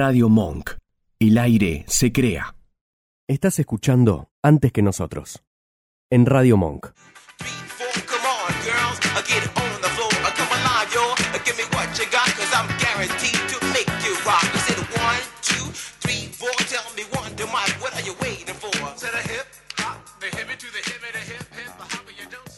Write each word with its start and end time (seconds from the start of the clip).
Radio 0.00 0.28
Monk. 0.28 0.74
El 1.18 1.38
aire 1.38 1.84
se 1.88 2.12
crea. 2.12 2.54
Estás 3.26 3.58
escuchando 3.58 4.30
Antes 4.44 4.70
que 4.70 4.80
nosotros. 4.80 5.42
En 6.08 6.24
Radio 6.24 6.56
Monk. 6.56 6.92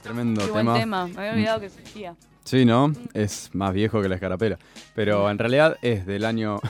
Tremendo 0.03 0.45
Qué 0.45 0.51
buen 0.51 0.67
tema. 0.67 0.79
tema. 0.79 1.07
Me 1.07 1.19
había 1.19 1.33
olvidado 1.33 1.61
que 1.61 1.67
existía. 1.67 2.17
Sí, 2.45 2.67
¿no? 2.67 2.93
Es 3.15 3.49
más 3.55 3.73
viejo 3.73 4.03
que 4.03 4.11
la 4.11 4.17
escarapela. 4.17 4.59
Pero 4.95 5.31
en 5.31 5.39
realidad 5.39 5.79
es 5.81 6.05
del 6.05 6.27
año. 6.27 6.61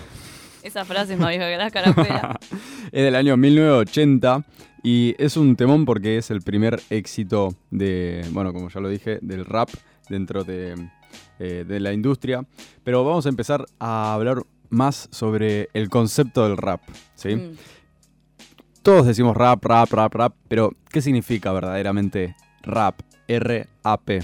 Esa 0.63 0.85
frase 0.85 1.15
es 1.15 1.19
más 1.19 1.31
vieja 1.31 1.49
que 1.49 1.57
la 1.57 1.71
carapela. 1.71 2.39
es 2.93 3.05
del 3.05 3.15
año 3.15 3.37
1980 3.37 4.45
y 4.83 5.15
es 5.19 5.37
un 5.37 5.57
temón 5.57 5.85
porque 5.85 6.19
es 6.19 6.31
el 6.31 6.43
primer 6.43 6.81
éxito 6.91 7.55
de, 7.71 8.25
bueno, 8.33 8.53
como 8.53 8.69
ya 8.69 8.81
lo 8.81 8.89
dije, 8.89 9.19
del 9.23 9.45
rap 9.45 9.71
dentro 10.09 10.45
de, 10.45 10.75
eh, 11.39 11.65
de 11.67 11.81
la 11.81 11.93
industria. 11.93 12.45
Pero 12.85 13.05
vamos 13.05 13.27
a 13.27 13.29
empezar 13.29 13.65
a 13.79 14.15
hablar 14.15 14.43
más 14.69 15.09
sobre 15.11 15.69
el 15.75 15.89
concepto 15.89 16.47
del 16.49 16.57
rap, 16.57 16.81
¿sí? 17.15 17.37
Mm. 17.37 17.57
Todos 18.83 19.07
decimos 19.07 19.37
rap, 19.37 19.65
rap, 19.65 19.93
rap, 19.93 20.15
rap, 20.15 20.35
pero 20.49 20.73
¿qué 20.89 21.03
significa 21.03 21.53
verdaderamente 21.53 22.35
rap? 22.63 23.01
R-A-P. 23.29 24.23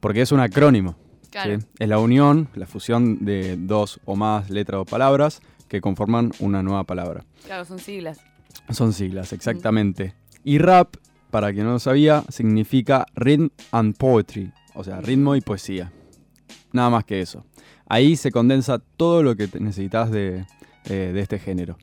Porque 0.00 0.22
es 0.22 0.32
un 0.32 0.40
acrónimo. 0.40 0.96
Claro. 1.42 1.60
¿sí? 1.60 1.66
Es 1.78 1.88
la 1.88 1.98
unión, 1.98 2.48
la 2.54 2.66
fusión 2.66 3.24
de 3.24 3.56
dos 3.58 4.00
o 4.06 4.16
más 4.16 4.48
letras 4.48 4.80
o 4.80 4.84
palabras 4.86 5.42
que 5.68 5.82
conforman 5.82 6.32
una 6.40 6.62
nueva 6.62 6.84
palabra. 6.84 7.24
Claro, 7.44 7.66
son 7.66 7.78
siglas. 7.78 8.20
Son 8.70 8.94
siglas, 8.94 9.34
exactamente. 9.34 10.14
Y 10.44 10.56
rap, 10.56 10.96
para 11.30 11.52
quien 11.52 11.66
no 11.66 11.72
lo 11.72 11.78
sabía, 11.78 12.24
significa 12.30 13.04
rhythm 13.14 13.48
and 13.70 13.96
poetry, 13.98 14.50
o 14.74 14.82
sea, 14.82 15.02
ritmo 15.02 15.36
y 15.36 15.42
poesía. 15.42 15.92
Nada 16.72 16.88
más 16.88 17.04
que 17.04 17.20
eso. 17.20 17.44
Ahí 17.86 18.16
se 18.16 18.32
condensa 18.32 18.78
todo 18.78 19.22
lo 19.22 19.36
que 19.36 19.46
necesitas 19.60 20.10
de, 20.10 20.46
eh, 20.86 21.10
de 21.12 21.20
este 21.20 21.38
género. 21.38 21.76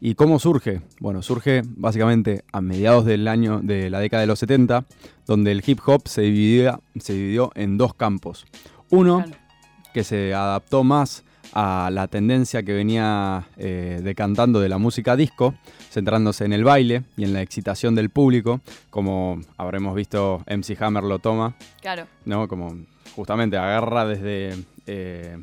¿Y 0.00 0.14
cómo 0.14 0.38
surge? 0.38 0.80
Bueno, 1.00 1.22
surge 1.22 1.62
básicamente 1.66 2.44
a 2.52 2.60
mediados 2.60 3.04
del 3.04 3.26
año 3.26 3.60
de 3.60 3.90
la 3.90 3.98
década 3.98 4.20
de 4.20 4.28
los 4.28 4.38
70, 4.38 4.86
donde 5.26 5.50
el 5.50 5.62
hip 5.66 5.80
hop 5.86 6.06
se, 6.06 6.22
dividía, 6.22 6.80
se 7.00 7.14
dividió 7.14 7.50
en 7.56 7.76
dos 7.78 7.94
campos. 7.94 8.46
Uno, 8.90 9.22
Claro. 9.22 9.38
que 9.92 10.04
se 10.04 10.34
adaptó 10.34 10.84
más 10.84 11.24
a 11.54 11.88
la 11.92 12.08
tendencia 12.08 12.62
que 12.62 12.72
venía 12.74 13.48
eh, 13.56 14.00
decantando 14.02 14.60
de 14.60 14.68
la 14.68 14.76
música 14.78 15.16
disco, 15.16 15.54
centrándose 15.90 16.44
en 16.44 16.52
el 16.52 16.62
baile 16.62 17.04
y 17.16 17.24
en 17.24 17.32
la 17.32 17.40
excitación 17.42 17.94
del 17.94 18.10
público, 18.10 18.60
como 18.90 19.40
habremos 19.56 19.94
visto 19.94 20.42
MC 20.46 20.76
Hammer 20.82 21.04
lo 21.04 21.18
toma, 21.18 21.54
Claro. 21.80 22.06
¿no? 22.26 22.48
Como 22.48 22.76
justamente 23.16 23.56
agarra 23.56 24.04
desde, 24.06 24.62
eh, 24.86 25.38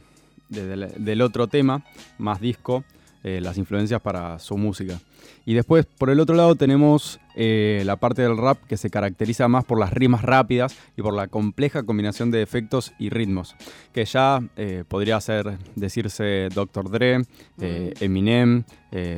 desde 0.49 0.73
el 0.73 1.03
del 1.03 1.21
otro 1.21 1.47
tema, 1.47 1.83
más 2.19 2.39
disco, 2.39 2.83
eh, 3.23 3.41
las 3.41 3.57
influencias 3.57 3.99
para 3.99 4.38
su 4.38 4.55
música. 4.57 4.99
Y 5.45 5.54
después, 5.54 5.86
por 5.86 6.09
el 6.09 6.20
otro 6.20 6.36
lado, 6.36 6.56
tenemos 6.56 7.20
eh, 7.36 7.84
la 7.86 7.98
parte 7.98 8.22
del 8.22 8.38
rap 8.38 8.58
que 8.68 8.78
se 8.78 8.90
caracteriza 8.90 9.48
más 9.48 9.66
por 9.66 9.80
las 9.80 9.94
rimas 9.94 10.22
rápidas 10.22 10.76
y 10.95 11.02
por 11.02 11.14
la 11.14 11.28
compleja 11.28 11.84
combinación 11.84 12.31
de 12.31 12.42
efectos 12.42 12.94
y 13.00 13.09
ritmos, 13.09 13.56
que 13.94 14.06
ya 14.06 14.42
eh, 14.56 14.84
podría 14.88 15.20
ser, 15.22 15.58
decirse 15.76 16.50
Dr. 16.53 16.90
Dre, 16.90 17.22
eh, 17.62 17.94
Eminem, 18.00 18.64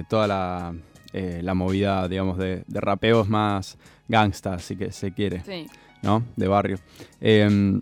toda 0.10 0.28
la, 0.28 0.74
la 1.14 1.54
movida, 1.54 2.08
digamos, 2.08 2.38
de, 2.38 2.64
de 2.68 2.82
rapeos 2.82 3.30
más 3.30 3.78
gangsta, 4.08 4.58
si 4.60 4.76
que 4.76 4.92
se 4.92 5.14
quiere. 5.14 5.44
Sí. 5.46 5.68
¿no? 6.02 6.24
De 6.36 6.48
barrio. 6.48 6.80
Eh, 7.22 7.80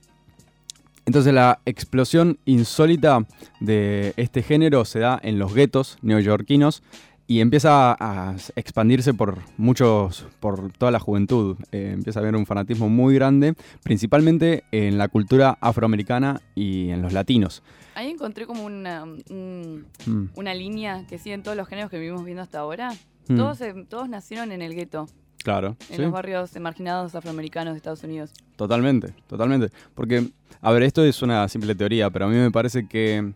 entonces 1.06 1.34
la 1.34 1.60
explosión 1.66 2.40
insólita 2.46 3.26
de 3.60 4.14
este 4.18 4.42
género 4.42 4.86
se 4.86 5.00
da 5.00 5.20
en 5.22 5.38
los 5.38 5.54
guetos 5.54 5.98
neoyorquinos 6.02 6.82
y 7.28 7.40
empieza 7.40 7.96
a 8.00 8.36
expandirse 8.56 9.14
por 9.14 9.40
muchos, 9.58 10.28
por 10.40 10.72
toda 10.74 10.92
la 10.92 11.00
juventud. 11.00 11.58
Eh, 11.72 11.92
empieza 11.94 12.20
a 12.20 12.22
haber 12.22 12.36
un 12.36 12.46
fanatismo 12.46 12.88
muy 12.90 13.16
grande, 13.16 13.56
principalmente 13.84 14.64
en 14.72 14.98
la 14.98 15.08
cultura 15.08 15.58
afroamericana 15.62 16.42
y 16.54 16.90
en 16.90 17.02
los 17.02 17.14
latinos. 17.14 17.64
Ahí 17.96 18.10
encontré 18.12 18.46
como 18.46 18.66
una, 18.66 19.04
un- 19.04 19.86
Mm. 20.06 20.26
una 20.36 20.54
línea 20.54 21.06
que 21.08 21.18
siguen 21.18 21.44
todos 21.44 21.56
los 21.58 21.68
géneros 21.68 21.90
que 21.90 21.98
vivimos 21.98 22.24
viendo 22.26 22.44
hasta 22.44 22.60
ahora. 22.60 22.92
Mm. 23.28 23.38
Todos, 23.38 23.60
todos 23.90 24.10
nacieron 24.10 24.52
en 24.52 24.62
el 24.62 24.76
gueto, 24.76 25.08
Claro. 25.44 25.78
en 25.90 25.96
sí. 25.96 26.02
los 26.02 26.12
barrios 26.12 26.60
marginados 26.60 27.16
afroamericanos 27.16 27.74
de 27.74 27.78
Estados 27.78 28.04
Unidos. 28.04 28.32
Totalmente, 28.56 29.14
totalmente. 29.28 29.70
Porque, 29.96 30.28
a 30.62 30.72
ver, 30.72 30.84
esto 30.84 31.04
es 31.04 31.22
una 31.22 31.48
simple 31.48 31.74
teoría, 31.74 32.10
pero 32.12 32.26
a 32.26 32.28
mí 32.28 32.36
me 32.36 32.52
parece 32.52 32.88
que, 32.88 33.34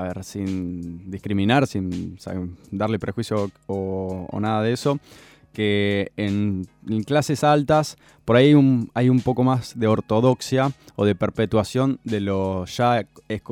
a 0.00 0.02
ver, 0.04 0.24
sin 0.24 1.10
discriminar, 1.10 1.66
sin 1.66 2.14
o 2.18 2.20
sea, 2.20 2.34
darle 2.70 2.98
prejuicio 2.98 3.50
o, 3.66 4.26
o 4.30 4.40
nada 4.40 4.62
de 4.62 4.72
eso, 4.72 4.98
que 5.52 6.12
en, 6.16 6.66
en 6.88 7.02
clases 7.02 7.44
altas 7.44 7.96
por 8.24 8.36
ahí 8.36 8.48
hay 8.48 8.54
un, 8.54 8.90
hay 8.94 9.08
un 9.08 9.20
poco 9.20 9.42
más 9.42 9.78
de 9.78 9.88
ortodoxia 9.88 10.72
o 10.94 11.04
de 11.04 11.14
perpetuación 11.14 11.98
de 12.04 12.20
lo 12.20 12.64
ya 12.66 13.04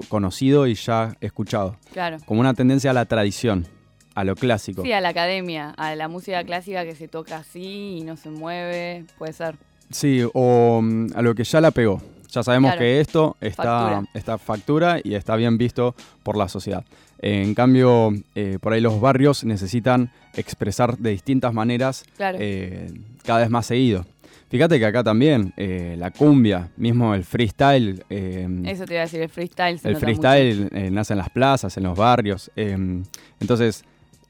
conocido 0.09 0.67
y 0.67 0.75
ya 0.75 1.17
escuchado. 1.21 1.77
Claro. 1.93 2.19
Como 2.25 2.41
una 2.41 2.55
tendencia 2.55 2.93
a 2.93 2.95
la 2.95 3.07
tradición, 3.07 3.67
a 4.15 4.25
lo 4.25 4.37
clásico. 4.37 4.83
Sí, 4.83 4.93
a 4.93 5.01
la 5.01 5.09
academia, 5.09 5.71
a 5.71 5.97
la 5.97 6.09
música 6.09 6.45
clásica 6.45 6.85
que 6.85 6.95
se 6.95 7.09
toca 7.09 7.39
así 7.39 7.99
y 7.99 8.05
no 8.05 8.17
se 8.17 8.31
mueve, 8.31 9.05
puede 9.19 9.33
ser. 9.33 9.57
Sí, 9.91 10.23
o 10.33 10.81
mm, 10.83 11.09
a 11.15 11.23
lo 11.23 11.35
que 11.35 11.45
ya 11.45 11.61
la 11.61 11.73
pegó. 11.73 12.01
Ya 12.31 12.43
sabemos 12.43 12.71
Claro. 12.73 12.81
que 12.81 13.01
esto 13.01 13.37
está 13.41 13.63
Factura. 13.63 14.05
está 14.15 14.39
factura 14.39 15.01
y 15.03 15.15
está 15.15 15.35
bien 15.37 15.57
visto 15.59 15.95
por 16.23 16.37
la 16.37 16.49
sociedad. 16.49 16.85
En 17.21 17.55
cambio, 17.55 18.13
eh, 18.35 18.59
por 18.61 18.73
ahí 18.73 18.81
los 18.81 19.01
barrios 19.01 19.45
necesitan 19.45 20.11
expresar 20.35 20.99
de 20.99 21.11
distintas 21.11 21.53
maneras 21.55 22.05
Claro. 22.17 22.39
eh, 22.41 22.93
cada 23.25 23.41
vez 23.41 23.51
más 23.51 23.67
seguido. 23.67 24.05
Fíjate 24.51 24.79
que 24.79 24.87
acá 24.87 25.03
también 25.05 25.53
eh, 25.57 25.97
la 25.99 26.11
cumbia, 26.11 26.71
mismo 26.77 27.15
el 27.15 27.25
freestyle, 27.25 28.03
eh, 28.09 28.49
Eso 28.67 28.85
te 28.87 28.95
iba 28.95 29.03
a 29.03 29.05
decir, 29.05 29.21
el 29.21 29.29
freestyle. 29.29 29.79
se 29.79 29.89
el 29.89 29.95
nota 29.95 30.07
freestyle 30.07 30.69
nace 30.95 31.13
en 31.15 31.19
las 31.19 31.31
plazas, 31.31 31.77
en 31.77 31.83
los 31.83 31.97
barrios. 31.99 32.51
eh, 32.57 33.03
entonces 33.41 33.85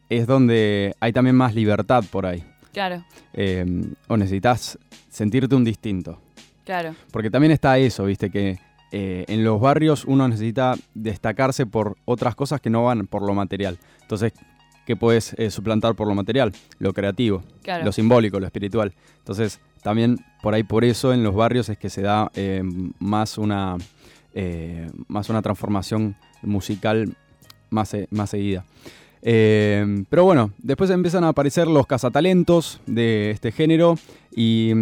es 0.08 0.26
donde 0.26 0.94
hay 1.00 1.12
también 1.12 1.36
más 1.36 1.54
libertad 1.54 2.02
por 2.10 2.26
ahí. 2.26 2.42
Claro, 2.72 3.04
eh, 3.34 3.64
o 4.08 4.16
necesitas 4.16 4.78
sentirte 5.10 5.54
un 5.54 5.64
distinto. 5.64 6.18
Claro. 6.68 6.94
Porque 7.10 7.30
también 7.30 7.50
está 7.50 7.78
eso, 7.78 8.04
viste, 8.04 8.30
que 8.30 8.58
eh, 8.92 9.24
en 9.26 9.42
los 9.42 9.58
barrios 9.58 10.04
uno 10.04 10.28
necesita 10.28 10.74
destacarse 10.92 11.64
por 11.64 11.96
otras 12.04 12.34
cosas 12.34 12.60
que 12.60 12.68
no 12.68 12.84
van 12.84 13.06
por 13.06 13.22
lo 13.22 13.32
material. 13.32 13.78
Entonces, 14.02 14.34
¿qué 14.86 14.94
puedes 14.94 15.32
eh, 15.38 15.50
suplantar 15.50 15.94
por 15.94 16.06
lo 16.06 16.14
material? 16.14 16.52
Lo 16.78 16.92
creativo, 16.92 17.42
Claro. 17.62 17.86
lo 17.86 17.92
simbólico, 17.92 18.38
lo 18.38 18.44
espiritual. 18.44 18.92
Entonces, 19.20 19.60
también 19.82 20.18
por 20.42 20.52
ahí 20.52 20.62
por 20.62 20.84
eso 20.84 21.14
en 21.14 21.22
los 21.22 21.34
barrios 21.34 21.70
es 21.70 21.78
que 21.78 21.88
se 21.88 22.02
da 22.02 22.30
eh, 22.34 22.62
más, 22.98 23.38
una, 23.38 23.78
más 25.08 25.30
una 25.30 25.40
transformación 25.40 26.16
musical 26.42 27.14
más, 27.70 27.96
más 28.10 28.28
seguida. 28.30 28.64
Eh, 29.22 30.04
pero 30.08 30.24
bueno, 30.24 30.52
después 30.58 30.90
empiezan 30.90 31.24
a 31.24 31.28
aparecer 31.28 31.66
los 31.66 31.86
cazatalentos 31.86 32.80
de 32.86 33.30
este 33.30 33.52
género 33.52 33.96
y 34.34 34.72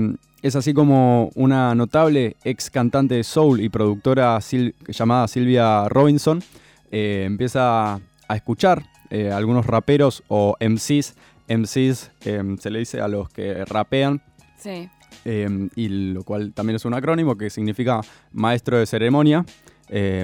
es 0.46 0.56
así 0.56 0.72
como 0.74 1.30
una 1.34 1.74
notable 1.74 2.36
ex 2.44 2.70
cantante 2.70 3.14
de 3.16 3.24
soul 3.24 3.60
y 3.60 3.68
productora 3.68 4.36
Sil- 4.40 4.74
llamada 4.88 5.28
Silvia 5.28 5.88
Robinson 5.88 6.42
eh, 6.90 7.24
empieza 7.26 7.94
a 7.94 8.36
escuchar 8.36 8.84
eh, 9.10 9.30
algunos 9.32 9.66
raperos 9.66 10.22
o 10.28 10.56
MCs. 10.60 11.14
MCs 11.48 12.10
eh, 12.24 12.56
se 12.58 12.70
le 12.70 12.78
dice 12.80 13.00
a 13.00 13.08
los 13.08 13.28
que 13.28 13.64
rapean 13.64 14.20
Sí, 14.58 14.88
y 15.24 15.88
lo 15.88 16.22
cual 16.24 16.52
también 16.52 16.76
es 16.76 16.84
un 16.84 16.94
acrónimo 16.94 17.36
que 17.36 17.50
significa 17.50 18.00
maestro 18.32 18.78
de 18.78 18.86
ceremonia, 18.86 19.44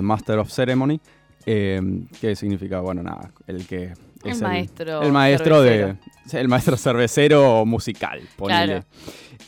Master 0.00 0.38
of 0.38 0.50
Ceremony, 0.50 1.00
que 1.44 2.34
significa, 2.36 2.80
bueno, 2.80 3.02
nada, 3.02 3.30
el 3.46 3.66
que 3.66 3.92
El 4.24 4.30
es 4.32 4.42
maestro 4.42 5.02
el 5.02 5.12
maestro 5.12 5.62
de, 5.62 5.70
cervecero. 5.70 6.40
el 6.40 6.48
maestro 6.48 6.76
cervecero 6.76 7.66
musical, 7.66 8.20
ponele. 8.36 8.66
Claro. 8.66 8.84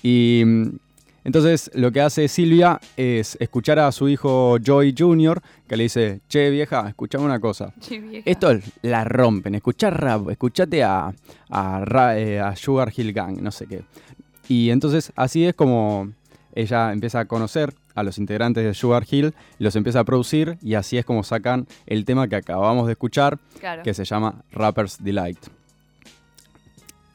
Y 0.03 0.43
entonces 1.25 1.71
lo 1.75 1.91
que 1.91 2.03
hace 2.03 2.29
Silvia 2.29 2.79
es 2.97 3.37
escuchar 3.41 3.79
a 3.79 3.91
su 3.93 4.09
hijo 4.09 4.59
Joy 4.63 4.95
Jr., 4.97 5.41
que 5.67 5.77
le 5.77 5.85
dice, 5.85 6.21
che 6.29 6.51
vieja, 6.51 6.87
escuchame 6.89 7.25
una 7.25 7.41
cosa. 7.41 7.73
Che, 7.81 7.99
vieja. 7.99 8.31
Esto 8.31 8.59
la 8.83 9.05
rompen, 9.05 9.55
escuchá 9.55 9.89
rap, 9.89 10.29
escuchate 10.29 10.83
a, 10.83 11.13
eh, 12.15 12.41
a 12.41 12.55
Sugar 12.57 12.93
Hill 12.95 13.13
Gang, 13.15 13.41
no 13.41 13.51
sé 13.51 13.67
qué. 13.67 13.83
Y 14.49 14.69
entonces 14.69 15.13
así 15.17 15.47
es 15.47 15.55
como 15.55 16.13
ella 16.55 16.93
empieza 16.93 17.21
a 17.21 17.25
conocer 17.25 17.73
a 17.95 18.03
los 18.03 18.19
integrantes 18.19 18.65
de 18.65 18.75
Sugar 18.75 19.05
Hill 19.11 19.35
los 19.59 19.77
empieza 19.77 20.01
a 20.01 20.05
producir 20.05 20.59
y 20.63 20.75
así 20.75 20.99
es 20.99 21.05
como 21.05 21.23
sacan 21.23 21.67
el 21.87 22.05
tema 22.05 22.29
que 22.29 22.37
acabamos 22.37 22.87
de 22.87 22.93
escuchar, 22.93 23.39
Claro. 23.61 23.83
que 23.83 23.95
se 23.95 24.05
llama 24.05 24.43
Rapper's 24.53 25.03
Delight. 25.03 25.39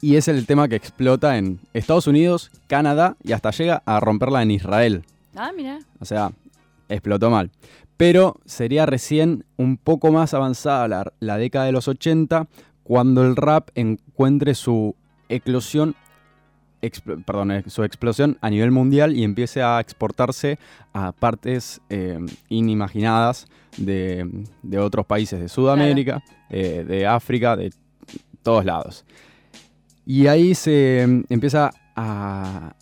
Y 0.02 0.16
es 0.16 0.28
el 0.28 0.46
tema 0.46 0.66
que 0.68 0.76
explota 0.76 1.36
en 1.36 1.60
Estados 1.74 2.06
Unidos, 2.06 2.50
Canadá 2.66 3.16
y 3.22 3.32
hasta 3.32 3.50
llega 3.50 3.82
a 3.84 4.00
romperla 4.00 4.42
en 4.42 4.50
Israel. 4.50 5.04
Ah, 5.36 5.50
mira. 5.54 5.78
O 6.00 6.04
sea, 6.06 6.32
explotó 6.88 7.28
mal. 7.30 7.50
Pero 7.98 8.40
sería 8.46 8.86
recién 8.86 9.44
un 9.58 9.76
poco 9.76 10.10
más 10.10 10.32
avanzada 10.32 10.88
la, 10.88 11.12
la 11.20 11.36
década 11.36 11.66
de 11.66 11.72
los 11.72 11.86
80 11.86 12.46
cuando 12.82 13.22
el 13.24 13.36
rap 13.36 13.68
encuentre 13.74 14.54
su 14.54 14.96
eclosión, 15.28 15.94
perdón, 17.24 17.50
eh, 17.50 17.64
su 17.66 17.84
explosión 17.84 18.38
a 18.40 18.50
nivel 18.50 18.70
mundial 18.70 19.14
y 19.14 19.24
empiece 19.24 19.62
a 19.62 19.80
exportarse 19.80 20.58
a 20.92 21.12
partes 21.12 21.80
eh, 21.90 22.18
inimaginadas 22.48 23.46
de, 23.76 24.44
de 24.62 24.78
otros 24.78 25.06
países 25.06 25.40
de 25.40 25.48
Sudamérica, 25.48 26.22
eh, 26.48 26.84
de 26.86 27.06
África, 27.06 27.56
de 27.56 27.72
todos 28.42 28.64
lados. 28.64 29.04
Y 30.06 30.26
ahí 30.26 30.54
se 30.54 31.02
empieza 31.28 31.70
a, 31.94 32.74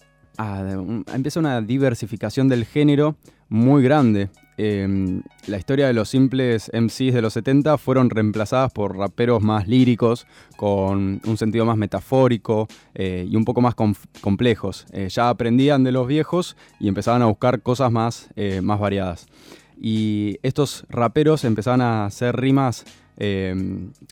empieza 1.12 1.40
una 1.40 1.60
diversificación 1.60 2.48
del 2.48 2.64
género 2.64 3.16
muy 3.48 3.82
grande. 3.82 4.30
Eh, 4.60 5.22
la 5.46 5.56
historia 5.56 5.86
de 5.86 5.92
los 5.92 6.08
simples 6.08 6.68
MCs 6.74 7.14
de 7.14 7.22
los 7.22 7.32
70 7.34 7.78
fueron 7.78 8.10
reemplazadas 8.10 8.72
por 8.72 8.96
raperos 8.96 9.40
más 9.40 9.68
líricos, 9.68 10.26
con 10.56 11.20
un 11.24 11.36
sentido 11.36 11.64
más 11.64 11.76
metafórico 11.76 12.66
eh, 12.94 13.24
y 13.30 13.36
un 13.36 13.44
poco 13.44 13.60
más 13.60 13.76
complejos. 14.20 14.86
Eh, 14.92 15.08
ya 15.10 15.28
aprendían 15.28 15.84
de 15.84 15.92
los 15.92 16.08
viejos 16.08 16.56
y 16.80 16.88
empezaban 16.88 17.22
a 17.22 17.26
buscar 17.26 17.62
cosas 17.62 17.92
más, 17.92 18.30
eh, 18.34 18.60
más 18.60 18.80
variadas. 18.80 19.26
Y 19.80 20.38
estos 20.42 20.84
raperos 20.88 21.44
empezaban 21.44 21.80
a 21.80 22.06
hacer 22.06 22.36
rimas 22.36 22.84
eh, 23.16 23.54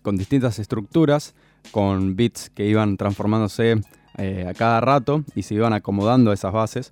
con 0.03 0.17
distintas 0.17 0.61
estructuras, 0.61 1.35
con 1.73 2.15
beats 2.15 2.51
que 2.51 2.67
iban 2.67 2.97
transformándose 2.97 3.81
a 4.19 4.55
cada 4.55 4.81
rato 4.81 5.25
y 5.35 5.43
se 5.43 5.55
iban 5.55 5.75
acomodando 5.75 6.31
a 6.31 6.35
esas 6.35 6.51
bases. 6.51 6.91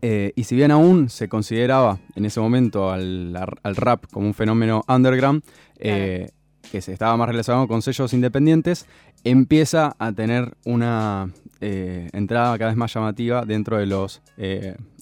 Eh, 0.00 0.32
y 0.36 0.44
si 0.44 0.54
bien 0.54 0.70
aún 0.70 1.08
se 1.08 1.28
consideraba 1.28 1.98
en 2.14 2.24
ese 2.24 2.40
momento 2.40 2.90
al, 2.90 3.36
al 3.36 3.76
rap 3.76 4.04
como 4.12 4.26
un 4.26 4.34
fenómeno 4.34 4.84
underground, 4.88 5.42
eh, 5.78 6.30
que 6.70 6.82
se 6.82 6.92
estaba 6.92 7.16
más 7.16 7.28
relacionado 7.28 7.66
con 7.66 7.82
sellos 7.82 8.12
independientes, 8.12 8.86
empieza 9.24 9.96
a 9.98 10.12
tener 10.12 10.54
una 10.64 11.32
eh, 11.60 12.08
entrada 12.12 12.56
cada 12.58 12.70
vez 12.70 12.76
más 12.76 12.92
llamativa 12.92 13.44
dentro 13.44 13.78
de 13.78 13.86
los 13.86 14.22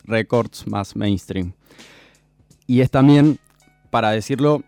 records 0.04 0.66
más 0.66 0.96
mainstream. 0.96 1.52
Y 2.66 2.80
es 2.80 2.90
también, 2.90 3.38
para 3.90 4.10
decirlo, 4.10 4.62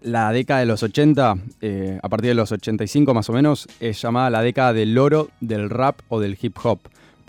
la 0.00 0.32
década 0.32 0.60
de 0.60 0.66
los 0.66 0.82
80, 0.82 1.36
eh, 1.60 1.98
a 2.02 2.08
partir 2.08 2.30
de 2.30 2.34
los 2.34 2.50
85 2.52 3.14
más 3.14 3.28
o 3.28 3.32
menos, 3.32 3.68
es 3.80 4.00
llamada 4.00 4.30
la 4.30 4.42
década 4.42 4.72
del 4.72 4.96
oro 4.98 5.28
del 5.40 5.70
rap 5.70 6.00
o 6.08 6.20
del 6.20 6.38
hip 6.40 6.56
hop, 6.62 6.80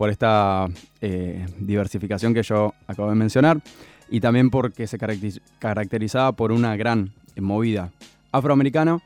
por 0.02 0.10
esta 0.10 0.66
eh, 1.00 1.46
diversificación 1.60 2.34
que 2.34 2.42
yo 2.42 2.74
acabo 2.88 3.10
de 3.10 3.16
mencionar, 3.16 3.62
y 4.10 4.20
también 4.20 4.50
porque 4.50 4.88
se 4.88 4.98
caracteriz- 4.98 5.42
caracterizaba 5.60 6.32
por 6.32 6.52
una 6.52 6.76
gran 6.76 7.12
movida 7.40 7.92
afroamericana 8.32 8.98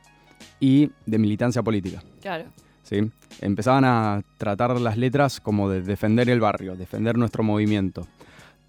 y 0.58 0.90
de 1.06 1.18
militancia 1.18 1.62
política. 1.62 2.02
Claro. 2.22 2.46
¿sí? 2.84 3.12
Empezaban 3.42 3.84
a 3.84 4.22
tratar 4.38 4.80
las 4.80 4.96
letras 4.96 5.42
como 5.42 5.70
de 5.70 5.82
defender 5.82 6.30
el 6.30 6.40
barrio, 6.40 6.78
defender 6.78 7.18
nuestro 7.18 7.44
movimiento. 7.44 8.08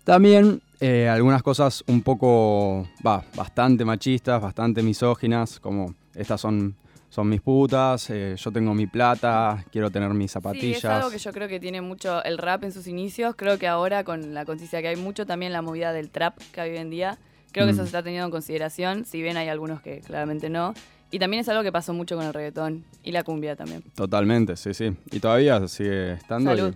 También 0.02 0.62
eh, 0.80 1.08
algunas 1.08 1.44
cosas 1.44 1.84
un 1.86 2.02
poco, 2.02 2.88
va, 3.06 3.22
bastante 3.36 3.84
machistas, 3.84 4.42
bastante 4.42 4.82
misóginas, 4.82 5.60
como 5.60 5.94
estas 6.12 6.40
son, 6.40 6.74
son 7.08 7.28
mis 7.28 7.40
putas, 7.40 8.10
eh, 8.10 8.34
yo 8.36 8.52
tengo 8.52 8.74
mi 8.74 8.86
plata, 8.86 9.64
quiero 9.72 9.90
tener 9.90 10.10
mis 10.10 10.30
Sí, 10.30 10.34
zapatillas. 10.34 10.78
es 10.78 10.84
algo 10.84 11.10
que 11.10 11.18
yo 11.18 11.32
creo 11.32 11.48
que 11.48 11.60
tiene 11.60 11.80
mucho 11.80 12.22
el 12.24 12.36
rap 12.38 12.64
en 12.64 12.72
sus 12.72 12.86
inicios. 12.86 13.34
Creo 13.36 13.58
que 13.58 13.66
ahora 13.68 14.04
con 14.04 14.34
la 14.34 14.44
conciencia 14.44 14.82
que 14.82 14.88
hay 14.88 14.96
mucho, 14.96 15.24
también 15.26 15.52
la 15.52 15.62
movida 15.62 15.92
del 15.92 16.10
trap 16.10 16.36
que 16.52 16.60
hay 16.60 16.70
hoy 16.72 16.78
en 16.78 16.90
día. 16.90 17.18
Creo 17.52 17.64
que 17.64 17.72
eso 17.72 17.80
Mm. 17.82 17.84
se 17.84 17.88
está 17.88 18.02
teniendo 18.02 18.26
en 18.26 18.30
consideración, 18.32 19.04
si 19.06 19.22
bien 19.22 19.36
hay 19.38 19.48
algunos 19.48 19.80
que 19.80 20.00
claramente 20.00 20.50
no. 20.50 20.74
Y 21.10 21.18
también 21.18 21.40
es 21.40 21.48
algo 21.48 21.62
que 21.62 21.72
pasó 21.72 21.94
mucho 21.94 22.16
con 22.16 22.26
el 22.26 22.34
reggaetón 22.34 22.84
y 23.02 23.12
la 23.12 23.22
cumbia 23.22 23.56
también. 23.56 23.82
Totalmente, 23.94 24.56
sí, 24.56 24.74
sí. 24.74 24.94
Y 25.12 25.20
todavía 25.20 25.66
sigue 25.68 26.14
estando. 26.14 26.52
y- 26.52 26.56
Salud. 26.56 26.74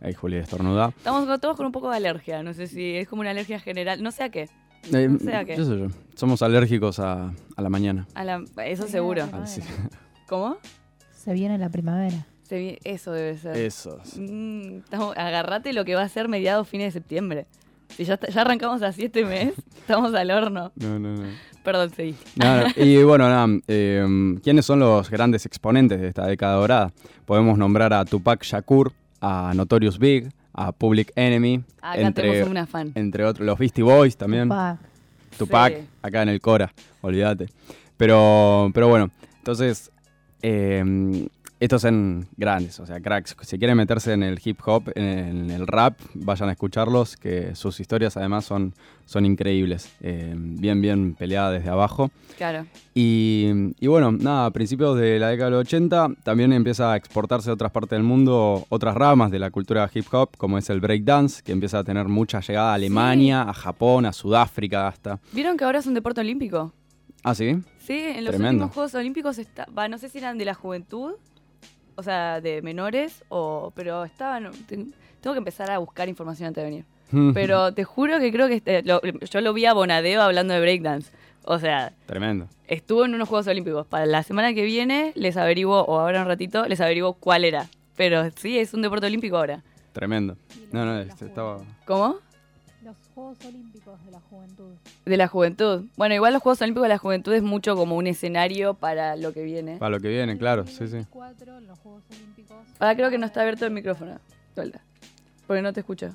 Ahí 0.00 0.12
Juli 0.14 0.36
estornuda. 0.36 0.92
Estamos 0.96 1.40
todos 1.40 1.56
con 1.56 1.66
un 1.66 1.72
poco 1.72 1.90
de 1.90 1.96
alergia, 1.98 2.42
no 2.42 2.52
sé 2.54 2.66
si 2.66 2.96
es 2.96 3.06
como 3.08 3.20
una 3.20 3.30
alergia 3.30 3.60
general, 3.60 4.02
no 4.02 4.10
sé 4.10 4.24
a 4.24 4.28
qué. 4.30 4.48
Eh, 4.92 5.08
No 5.08 5.18
sé 5.18 5.34
a 5.34 5.44
qué. 5.44 5.54
qué 5.56 5.64
sé 5.64 5.78
yo. 5.78 5.86
Somos 6.14 6.42
alérgicos 6.42 6.98
a, 6.98 7.32
a 7.56 7.62
la 7.62 7.68
mañana. 7.68 8.06
A 8.14 8.24
la- 8.24 8.44
eso 8.64 8.86
seguro. 8.88 9.28
Ah, 9.32 9.46
sí. 9.46 9.60
¿Cómo? 10.28 10.56
Se 11.16 11.32
viene 11.32 11.58
la 11.58 11.68
primavera. 11.68 12.26
Se 12.42 12.58
vi- 12.58 12.78
eso 12.84 13.12
debe 13.12 13.36
ser. 13.38 13.56
Eso. 13.56 13.98
Mm, 14.16 14.78
estamos- 14.78 15.16
agarrate 15.16 15.72
lo 15.72 15.84
que 15.84 15.94
va 15.94 16.02
a 16.02 16.08
ser 16.08 16.28
mediados 16.28 16.68
fines 16.68 16.92
de 16.92 17.00
septiembre. 17.00 17.46
Si 17.96 18.04
ya, 18.04 18.18
arrancamos 18.36 18.82
así 18.82 19.04
este 19.04 19.24
mes, 19.24 19.52
estamos 19.78 20.14
al 20.14 20.30
horno. 20.30 20.72
No, 20.76 20.98
no, 20.98 21.14
no. 21.14 21.28
Perdón, 21.62 21.90
seguí. 21.94 22.16
No, 22.36 22.62
no, 22.62 22.66
Y 22.76 23.02
bueno, 23.04 23.28
nada, 23.28 23.46
eh, 23.68 24.04
¿quiénes 24.42 24.64
son 24.66 24.80
los 24.80 25.08
grandes 25.10 25.46
exponentes 25.46 26.00
de 26.00 26.08
esta 26.08 26.26
década 26.26 26.54
dorada? 26.54 26.92
Podemos 27.24 27.56
nombrar 27.56 27.92
a 27.92 28.04
Tupac 28.04 28.42
Shakur, 28.42 28.92
a 29.20 29.52
Notorious 29.54 29.98
Big, 29.98 30.28
a 30.54 30.72
Public 30.72 31.12
Enemy, 31.16 31.62
Acá 31.80 32.00
entre, 32.00 32.28
tenemos 32.30 32.50
una 32.50 32.66
fan. 32.66 32.92
entre 32.94 33.24
otros, 33.24 33.46
los 33.46 33.58
Beastie 33.58 33.82
Boys 33.82 34.16
también. 34.16 34.48
Tupac. 34.48 34.78
Tupac, 35.38 35.76
Sí. 35.78 35.84
acá 36.02 36.22
en 36.22 36.28
el 36.28 36.40
Cora, 36.40 36.72
olvídate. 37.00 37.46
Pero, 37.96 38.70
pero 38.74 38.88
bueno, 38.88 39.10
entonces, 39.38 39.90
eh, 40.42 41.28
estos 41.64 41.82
son 41.82 42.26
grandes, 42.36 42.80
o 42.80 42.86
sea, 42.86 43.00
cracks. 43.00 43.36
Si 43.42 43.56
quieren 43.56 43.76
meterse 43.76 44.12
en 44.12 44.24
el 44.24 44.40
hip 44.44 44.58
hop, 44.66 44.90
en 44.96 45.48
el 45.50 45.68
rap, 45.68 45.96
vayan 46.14 46.48
a 46.48 46.52
escucharlos, 46.52 47.16
que 47.16 47.54
sus 47.54 47.78
historias 47.78 48.16
además 48.16 48.44
son, 48.44 48.74
son 49.06 49.24
increíbles. 49.24 49.88
Eh, 50.00 50.34
bien, 50.36 50.80
bien 50.80 51.14
peleadas 51.14 51.52
desde 51.52 51.70
abajo. 51.70 52.10
Claro. 52.36 52.66
Y, 52.94 53.46
y 53.78 53.86
bueno, 53.86 54.10
nada, 54.10 54.46
a 54.46 54.50
principios 54.50 54.98
de 54.98 55.20
la 55.20 55.28
década 55.28 55.50
del 55.50 55.60
80 55.60 56.08
también 56.24 56.52
empieza 56.52 56.92
a 56.92 56.96
exportarse 56.96 57.50
a 57.50 57.52
otras 57.52 57.70
partes 57.70 57.96
del 57.96 58.02
mundo 58.02 58.66
otras 58.68 58.96
ramas 58.96 59.30
de 59.30 59.38
la 59.38 59.52
cultura 59.52 59.88
hip 59.94 60.06
hop, 60.12 60.36
como 60.36 60.58
es 60.58 60.68
el 60.68 60.80
breakdance, 60.80 61.42
que 61.44 61.52
empieza 61.52 61.78
a 61.78 61.84
tener 61.84 62.08
mucha 62.08 62.40
llegada 62.40 62.72
a 62.72 62.74
Alemania, 62.74 63.42
a 63.42 63.54
Japón, 63.54 64.04
a 64.06 64.12
Sudáfrica 64.12 64.88
hasta. 64.88 65.20
¿Vieron 65.30 65.56
que 65.56 65.64
ahora 65.64 65.78
es 65.78 65.86
un 65.86 65.94
deporte 65.94 66.20
olímpico? 66.20 66.72
Ah, 67.22 67.36
sí. 67.36 67.56
Sí, 67.78 67.92
en 67.98 68.24
los 68.24 68.34
Tremendo. 68.34 68.64
últimos 68.64 68.74
Juegos 68.74 68.94
Olímpicos 68.96 69.38
está, 69.38 69.66
no 69.88 69.98
sé 69.98 70.08
si 70.08 70.18
eran 70.18 70.38
de 70.38 70.44
la 70.44 70.54
juventud, 70.54 71.12
o 71.96 72.02
sea, 72.02 72.40
de 72.40 72.62
menores, 72.62 73.24
o, 73.28 73.72
pero 73.74 74.04
estaban. 74.04 74.50
te- 74.66 74.86
Tengo 75.20 75.34
que 75.34 75.38
empezar 75.38 75.70
a 75.70 75.78
buscar 75.78 76.08
información 76.08 76.48
antes 76.48 76.62
de 76.64 76.70
venir. 76.70 76.84
Pero 77.34 77.72
te 77.74 77.84
juro 77.84 78.18
que 78.18 78.32
creo 78.32 78.48
que 78.48 78.54
este- 78.54 78.82
lo- 78.82 79.00
yo 79.02 79.40
lo 79.40 79.52
vi 79.52 79.66
a 79.66 79.72
Bonadeo 79.74 80.20
hablando 80.22 80.54
de 80.54 80.60
breakdance. 80.60 81.12
O 81.44 81.58
sea, 81.58 81.92
Tremendo. 82.06 82.48
estuvo 82.66 83.04
en 83.04 83.14
unos 83.14 83.28
Juegos 83.28 83.46
Olímpicos. 83.48 83.86
Para 83.86 84.06
la 84.06 84.22
semana 84.22 84.54
que 84.54 84.64
viene 84.64 85.12
les 85.14 85.36
averiguo, 85.36 85.82
o 85.82 86.00
ahora 86.00 86.22
un 86.22 86.26
ratito, 86.28 86.66
les 86.66 86.80
averiguo 86.80 87.14
cuál 87.14 87.44
era. 87.44 87.66
Pero 87.96 88.30
sí, 88.36 88.58
es 88.58 88.72
un 88.74 88.82
deporte 88.82 89.06
olímpico 89.06 89.36
ahora. 89.36 89.62
Tremendo. 89.92 90.36
No, 90.72 90.84
no, 90.86 90.98
este, 91.00 91.26
estaba. 91.26 91.60
¿Cómo? 91.84 92.16
Juegos 93.14 93.36
Olímpicos 93.46 94.04
de 94.04 94.10
la 94.10 94.20
Juventud. 94.20 94.72
De 95.04 95.16
la 95.16 95.28
juventud. 95.28 95.84
Bueno, 95.96 96.14
igual 96.14 96.32
los 96.32 96.42
Juegos 96.42 96.62
Olímpicos 96.62 96.84
de 96.84 96.88
la 96.88 96.98
Juventud 96.98 97.32
es 97.34 97.42
mucho 97.42 97.76
como 97.76 97.96
un 97.96 98.06
escenario 98.06 98.74
para 98.74 99.16
lo 99.16 99.32
que 99.32 99.42
viene. 99.42 99.76
Para 99.76 99.90
lo 99.90 100.00
que 100.00 100.08
viene, 100.08 100.38
claro, 100.38 100.66
sí, 100.66 100.86
sí. 100.88 100.98
2024, 101.12 101.60
los 101.60 101.78
Juegos 101.78 102.02
Olímpicos. 102.10 102.56
Ahora 102.78 102.96
creo 102.96 103.10
que 103.10 103.18
no 103.18 103.26
está 103.26 103.40
abierto 103.42 103.66
el 103.66 103.72
micrófono. 103.72 104.18
Suelta. 104.54 104.80
Porque 105.46 105.62
no 105.62 105.72
te 105.72 105.80
escucho. 105.80 106.14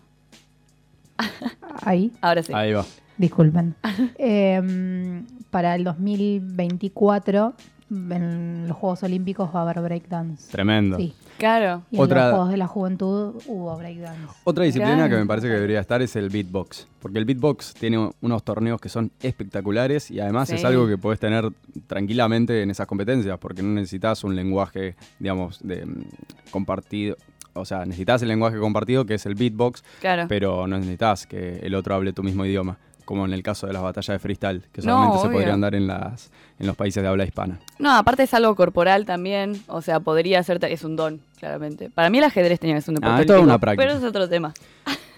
Ahí, 1.81 2.11
Ahora 2.21 2.43
sí. 2.43 2.53
Ahí 2.53 2.73
va. 2.73 2.85
disculpen. 3.17 3.75
Em, 4.17 5.25
para 5.49 5.75
el 5.75 5.83
2024, 5.83 7.53
en 7.89 8.67
los 8.67 8.77
Juegos 8.77 9.03
Olímpicos 9.03 9.49
va 9.55 9.59
a 9.59 9.63
haber 9.63 9.81
breakdance. 9.81 10.51
Tremendo. 10.51 10.97
Sí. 10.97 11.13
Claro. 11.37 11.83
Y 11.91 11.97
en 11.97 12.01
Otra- 12.01 12.23
los 12.25 12.31
Juegos 12.31 12.49
de 12.51 12.57
la 12.57 12.67
Juventud 12.67 13.35
hubo 13.45 13.77
breakdance. 13.77 14.27
Otra 14.43 14.63
disciplina 14.65 14.95
Claro. 14.95 15.11
que 15.11 15.17
me 15.21 15.25
parece 15.27 15.47
que 15.47 15.53
debería 15.53 15.79
estar 15.79 16.01
es 16.01 16.15
el 16.15 16.29
beatbox. 16.29 16.87
Porque 16.99 17.19
el 17.19 17.25
beatbox 17.25 17.73
tiene 17.75 18.09
unos 18.21 18.43
torneos 18.43 18.81
que 18.81 18.89
son 18.89 19.11
espectaculares 19.21 20.09
y 20.11 20.19
además 20.19 20.49
es 20.49 20.65
algo 20.65 20.87
que 20.87 20.97
puedes 20.97 21.19
tener 21.19 21.49
tranquilamente 21.87 22.61
en 22.63 22.71
esas 22.71 22.87
competencias, 22.87 23.37
porque 23.39 23.61
no 23.61 23.69
necesitas 23.69 24.23
un 24.23 24.35
lenguaje, 24.35 24.95
digamos, 25.19 25.59
de 25.65 25.85
mm, 25.85 26.03
compartido. 26.51 27.15
O 27.53 27.65
sea, 27.65 27.85
necesitas 27.85 28.21
el 28.21 28.27
lenguaje 28.27 28.57
compartido 28.59 29.05
que 29.05 29.15
es 29.15 29.25
el 29.25 29.35
beatbox, 29.35 29.83
Claro. 30.01 30.25
pero 30.27 30.67
no 30.67 30.77
necesitas 30.77 31.25
que 31.25 31.57
el 31.59 31.73
otro 31.75 31.95
hable 31.95 32.13
tu 32.13 32.21
mismo 32.23 32.45
idioma, 32.45 32.77
como 33.07 33.25
en 33.25 33.31
el 33.31 33.41
caso 33.41 33.67
de 33.67 33.73
las 33.73 33.81
batallas 33.81 34.13
de 34.15 34.19
freestyle, 34.19 34.63
que 34.73 34.81
No, 34.81 34.91
solamente 34.91 35.19
se 35.21 35.29
podrían 35.29 35.61
dar 35.61 35.73
en, 35.75 35.87
las, 35.87 36.29
en 36.59 36.67
los 36.67 36.75
países 36.75 37.01
de 37.01 37.07
habla 37.07 37.23
hispana. 37.23 37.57
No, 37.79 37.95
aparte 37.95 38.23
es 38.23 38.33
algo 38.33 38.53
corporal 38.53 39.05
también. 39.05 39.63
O 39.67 39.81
sea, 39.81 40.01
podría 40.01 40.43
ser. 40.43 40.59
Es 40.65 40.83
un 40.83 40.97
don, 40.97 41.21
claramente. 41.39 41.89
Para 41.89 42.09
mí 42.09 42.17
el 42.17 42.25
ajedrez 42.25 42.59
tenía 42.59 42.75
que 42.75 42.81
ser 42.81 42.89
un 42.91 42.95
deporte 42.95 43.15
Ah, 43.15 43.21
es 43.21 43.25
toda 43.25 43.39
olímpico, 43.39 43.53
una 43.53 43.59
práctica. 43.59 43.83
Pero 43.87 43.97
es 43.97 44.03
otro 44.03 44.27
tema. 44.27 44.53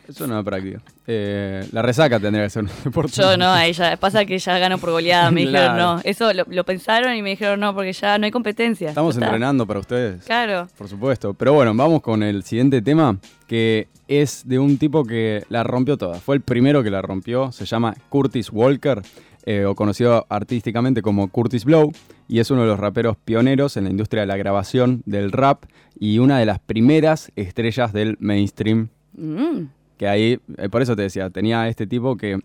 Eso 0.09 0.27
no 0.27 0.39
es 0.39 0.45
práctico. 0.45 0.79
Eh, 1.07 1.67
la 1.71 1.81
resaca 1.81 2.19
tendría 2.19 2.43
que 2.45 2.49
ser 2.49 2.63
un 2.63 2.69
deporte. 2.83 3.11
Yo 3.15 3.37
no, 3.37 3.47
ahí 3.51 3.73
ya, 3.73 3.95
pasa 3.97 4.25
que 4.25 4.37
ya 4.39 4.57
gano 4.57 4.77
por 4.77 4.91
goleada, 4.91 5.31
me 5.31 5.41
dijeron 5.41 5.75
Claro. 5.75 5.95
no. 5.97 6.01
Eso 6.03 6.33
lo, 6.33 6.43
lo 6.49 6.63
pensaron 6.63 7.15
y 7.15 7.21
me 7.21 7.29
dijeron 7.31 7.59
no, 7.59 7.73
porque 7.73 7.93
ya 7.93 8.17
no 8.17 8.25
hay 8.25 8.31
competencia. 8.31 8.89
Estamos 8.89 9.15
está. 9.15 9.25
entrenando 9.25 9.65
para 9.67 9.79
ustedes. 9.79 10.23
Claro. 10.25 10.67
Por 10.77 10.87
supuesto. 10.87 11.33
Pero 11.33 11.53
bueno, 11.53 11.73
vamos 11.75 12.01
con 12.01 12.23
el 12.23 12.43
siguiente 12.43 12.81
tema, 12.81 13.17
que 13.47 13.87
es 14.07 14.47
de 14.47 14.57
un 14.59 14.77
tipo 14.77 15.03
que 15.05 15.43
la 15.49 15.63
rompió 15.63 15.97
toda. 15.97 16.15
Fue 16.19 16.35
el 16.35 16.41
primero 16.41 16.81
que 16.83 16.89
la 16.89 17.01
rompió. 17.01 17.51
Se 17.51 17.65
llama 17.65 17.95
Curtis 18.09 18.49
Walker, 18.51 19.01
eh, 19.45 19.65
o 19.65 19.73
conocido 19.75 20.25
artísticamente 20.29 21.01
como 21.01 21.27
Curtis 21.29 21.63
Blow, 21.65 21.91
y 22.27 22.39
es 22.39 22.51
uno 22.51 22.61
de 22.61 22.67
los 22.67 22.79
raperos 22.79 23.17
pioneros 23.17 23.77
en 23.77 23.85
la 23.85 23.89
industria 23.89 24.21
de 24.21 24.27
la 24.27 24.37
grabación, 24.37 25.01
del 25.05 25.31
rap, 25.31 25.63
y 25.99 26.19
una 26.19 26.37
de 26.39 26.45
las 26.45 26.59
primeras 26.59 27.31
estrellas 27.35 27.93
del 27.93 28.17
mainstream. 28.19 28.89
Mm. 29.13 29.63
Que 29.99 30.07
ahí, 30.07 30.39
eh, 30.57 30.69
por 30.69 30.81
eso 30.81 30.95
te 30.95 31.01
decía, 31.03 31.29
tenía 31.29 31.67
este 31.67 31.85
tipo 31.85 32.15
que. 32.17 32.39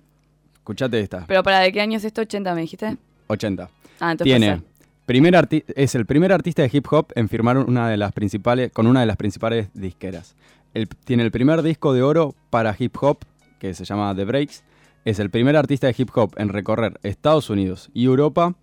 Escuchate 0.55 0.99
esta, 0.99 1.25
Pero 1.27 1.43
para 1.43 1.61
de 1.61 1.73
qué 1.73 1.81
año 1.83 1.99
es 1.99 2.05
esto, 2.05 2.23
80 2.23 2.55
me 2.55 2.63
dijiste. 2.63 2.97
80. 3.29 3.71
Ah, 4.01 4.13
entonces 4.13 4.25
Tiene 4.39 4.63
primer 5.07 5.35
arti- 5.35 5.63
es 5.77 5.95
el 5.95 6.05
primer 6.07 6.33
artista 6.33 6.63
de 6.63 6.71
hip 6.73 6.87
hop 6.91 7.13
en 7.15 7.29
firmar 7.29 7.59
una 7.59 7.89
de 7.91 7.97
las 7.99 8.13
principales, 8.13 8.73
con 8.73 8.87
una 8.87 9.01
de 9.01 9.07
las 9.07 9.17
principales 9.19 9.69
disqueras. 9.75 10.35
El- 10.73 10.89
tiene 10.89 11.23
el 11.23 11.31
primer 11.31 11.63
disco 11.63 11.93
de 11.93 12.03
oro 12.03 12.35
para 12.51 12.75
hip 12.79 12.97
hop, 13.03 13.19
que 13.61 13.73
se 13.75 13.85
llama 13.85 14.15
The 14.17 14.25
Breaks. 14.25 14.65
Es 15.05 15.19
el 15.21 15.29
primer 15.31 15.55
artista 15.57 15.87
de 15.87 15.95
hip 15.97 16.09
hop 16.17 16.33
en 16.39 16.49
recorrer 16.49 16.99
Estados 17.03 17.51
Unidos 17.51 17.91
y 17.93 18.07
Europa. 18.07 18.55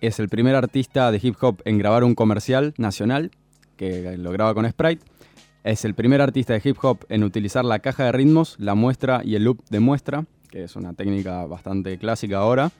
Es 0.00 0.18
el 0.18 0.28
primer 0.30 0.54
artista 0.56 1.12
de 1.12 1.20
hip 1.22 1.36
hop 1.42 1.60
en 1.66 1.76
grabar 1.78 2.02
un 2.02 2.14
comercial 2.14 2.72
nacional, 2.78 3.30
que 3.76 4.16
lo 4.16 4.32
graba 4.32 4.54
con 4.54 4.66
Sprite. 4.68 5.04
Es 5.66 5.84
el 5.84 5.94
primer 5.94 6.20
artista 6.20 6.52
de 6.52 6.60
hip 6.62 6.76
hop 6.82 6.98
en 7.08 7.24
utilizar 7.24 7.64
la 7.64 7.80
caja 7.80 8.04
de 8.04 8.12
ritmos, 8.12 8.54
la 8.60 8.76
muestra 8.76 9.22
y 9.24 9.34
el 9.34 9.42
loop 9.42 9.58
de 9.68 9.80
muestra, 9.80 10.24
que 10.48 10.62
es 10.62 10.76
una 10.76 10.92
técnica 10.92 11.44
bastante 11.46 11.98
clásica 11.98 12.38
ahora. 12.38 12.70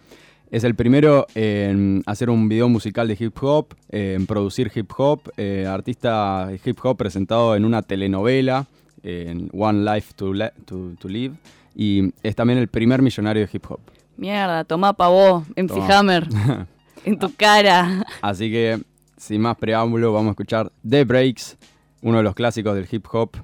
Es 0.52 0.62
el 0.62 0.76
primero 0.76 1.26
en 1.34 2.04
hacer 2.06 2.30
un 2.30 2.48
video 2.48 2.68
musical 2.68 3.08
de 3.08 3.16
hip 3.18 3.36
hop, 3.42 3.74
en 3.88 4.26
producir 4.26 4.70
hip 4.72 4.92
hop, 4.96 5.20
eh, 5.36 5.66
artista 5.68 6.46
de 6.46 6.60
hip 6.64 6.78
hop 6.84 6.96
presentado 6.96 7.56
en 7.56 7.64
una 7.64 7.82
telenovela, 7.82 8.66
en 9.02 9.50
One 9.52 9.82
Life 9.92 10.12
to, 10.14 10.32
Le- 10.32 10.52
to- 10.64 10.92
to 11.00 11.08
Live, 11.08 11.34
y 11.74 12.12
es 12.22 12.36
también 12.36 12.60
el 12.60 12.68
primer 12.68 13.02
millonario 13.02 13.42
de 13.44 13.50
hip 13.52 13.64
hop. 13.68 13.80
Mierda, 14.16 14.62
tomá 14.62 14.92
pa' 14.92 15.08
vos, 15.08 15.42
MC. 15.56 15.80
Hammer. 15.92 16.28
en 17.04 17.18
tu 17.18 17.34
cara. 17.34 18.06
Así 18.22 18.48
que, 18.48 18.80
sin 19.16 19.40
más 19.40 19.56
preámbulo, 19.56 20.12
vamos 20.12 20.28
a 20.28 20.30
escuchar 20.30 20.70
The 20.88 21.02
Breaks, 21.04 21.58
uno 22.02 22.18
de 22.18 22.22
los 22.24 22.34
clásicos 22.34 22.74
del 22.74 22.88
hip 22.90 23.06
hop, 23.12 23.36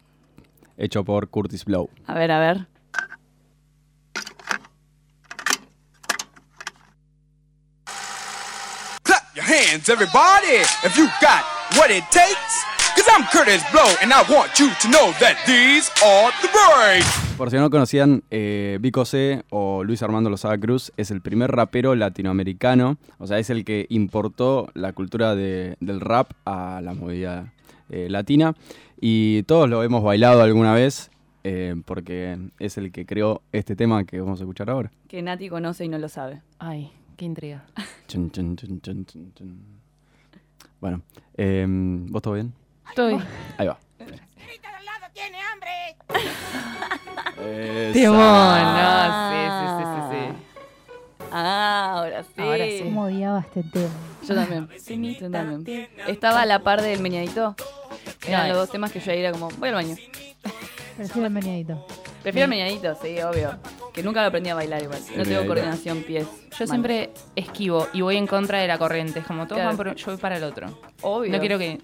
hecho 0.77 1.05
por 1.05 1.29
Curtis 1.29 1.65
Blow. 1.65 1.89
A 2.07 2.15
ver, 2.15 2.31
a 2.31 2.39
ver. 2.39 2.67
Clap 9.05 9.23
your 9.35 9.45
hands, 9.45 9.89
everybody, 9.89 10.63
if 10.85 10.97
you 10.97 11.07
got 11.21 11.43
what 11.77 11.91
it 11.91 12.05
takes. 12.11 12.65
Cause 12.95 13.09
I'm 13.09 13.25
Curtis 13.33 13.63
Blow, 13.73 13.89
and 14.03 14.13
I 14.13 14.21
want 14.31 14.59
you 14.59 14.69
to 14.69 14.89
know 14.89 15.13
that 15.19 15.37
these 15.47 15.91
are 16.05 16.31
the 16.43 16.49
breaks. 16.49 17.07
Por 17.39 17.51
si 17.51 17.57
no 17.57 17.71
conocían, 17.71 18.23
eh, 18.31 18.77
Vico 18.81 19.05
C 19.07 19.43
o 19.51 19.83
Luis 19.83 20.03
Armando 20.03 20.29
Lozada 20.29 20.59
Cruz 20.59 20.93
es 20.99 21.11
el 21.11 21.23
primer 21.23 21.51
rapero 21.51 21.95
latinoamericano, 21.95 22.99
o 23.19 23.27
sea, 23.27 23.39
es 23.39 23.49
el 23.51 23.65
que 23.65 23.87
importó 23.89 24.69
la 24.75 24.93
cultura 24.93 25.35
de- 25.35 25.77
del 25.81 26.01
rap 26.01 26.33
a 26.45 26.81
la 26.83 26.93
movida 26.93 27.53
eh, 27.93 28.09
latina 28.09 28.55
y 29.01 29.43
todos 29.45 29.69
lo 29.69 29.83
hemos 29.83 30.03
bailado 30.03 30.43
alguna 30.43 30.73
vez 30.75 31.11
eh, 31.45 31.75
porque 31.85 32.39
es 32.59 32.79
el 32.79 32.91
que 32.91 33.05
creó 33.05 33.43
este 33.53 33.77
tema 33.77 34.05
que 34.05 34.21
vamos 34.21 34.41
a 34.41 34.45
escuchar 34.45 34.71
ahora. 34.71 34.91
Que 35.09 35.23
Nati 35.23 35.49
conoce 35.49 35.85
y 35.85 35.89
no 35.89 35.99
lo 35.99 36.09
sabe. 36.09 36.41
Ay, 36.59 36.91
qué 37.17 37.25
intriga. 37.25 37.65
Chun, 38.09 38.31
chun, 38.31 38.57
chun, 38.57 38.81
chun, 38.81 39.05
chun, 39.05 39.33
chun. 39.35 39.61
Bueno, 40.81 41.03
eh, 41.37 41.67
¿vos 41.69 42.23
todo 42.23 42.35
bien? 42.35 42.53
Estoy. 42.89 43.19
Ahí 43.59 43.67
va. 43.67 43.79
Timón, 47.93 48.17
no, 48.77 49.29
sí, 49.29 49.41
sí, 49.59 49.67
sí, 49.77 49.85
sí, 49.85 50.01
sí. 50.11 50.22
Ah, 51.35 51.95
ahora 51.99 52.23
sí. 52.25 52.31
Ahora 52.43 52.65
sí. 52.67 52.81
¿Cómo 52.85 53.05
odiaba 53.05 53.41
este 53.41 53.63
tema? 53.63 53.89
Yo 54.29 54.35
también. 54.35 54.69
Yo 55.19 55.31
también. 55.31 55.89
Estaba 56.07 56.43
a 56.43 56.47
la 56.47 56.59
par 56.61 56.83
del 56.83 57.01
meñadito. 57.01 57.55
Eran 58.27 58.43
No, 58.43 58.49
los 58.55 58.57
dos 58.59 58.71
temas 58.71 58.93
que 58.93 59.01
yo 59.01 59.11
era 59.13 59.33
como, 59.33 59.49
voy 59.59 59.69
al 59.71 59.75
baño. 59.77 59.97
Prefiero 60.97 61.27
el 61.27 61.33
meneadito. 61.33 61.87
Prefiero 62.23 62.45
el 62.45 62.51
meñadito, 62.51 62.95
sí, 63.03 63.19
obvio. 63.21 63.59
Que 63.93 64.03
nunca 64.03 64.21
lo 64.23 64.29
aprendí 64.29 64.51
a 64.51 64.55
bailar 64.55 64.83
igual. 64.83 64.99
No 65.01 65.07
tengo 65.09 65.25
meñadito. 65.25 65.47
coordinación 65.47 66.03
pies. 66.03 66.27
Yo 66.59 66.67
siempre 66.67 67.11
esquivo 67.35 67.89
y 67.93 68.03
voy 68.03 68.17
en 68.17 68.27
contra 68.27 68.59
de 68.61 68.69
la 68.69 68.79
corriente. 68.79 69.21
Es 69.21 69.27
como 69.27 69.47
todos 69.47 69.57
Claro. 69.57 69.69
van 69.71 69.77
por 69.77 69.89
un- 69.89 69.95
yo 69.97 70.07
voy 70.13 70.17
para 70.21 70.37
el 70.37 70.45
otro. 70.45 70.79
Obvio. 71.01 71.33
No 71.33 71.41
quiero 71.41 71.59
que, 71.59 71.81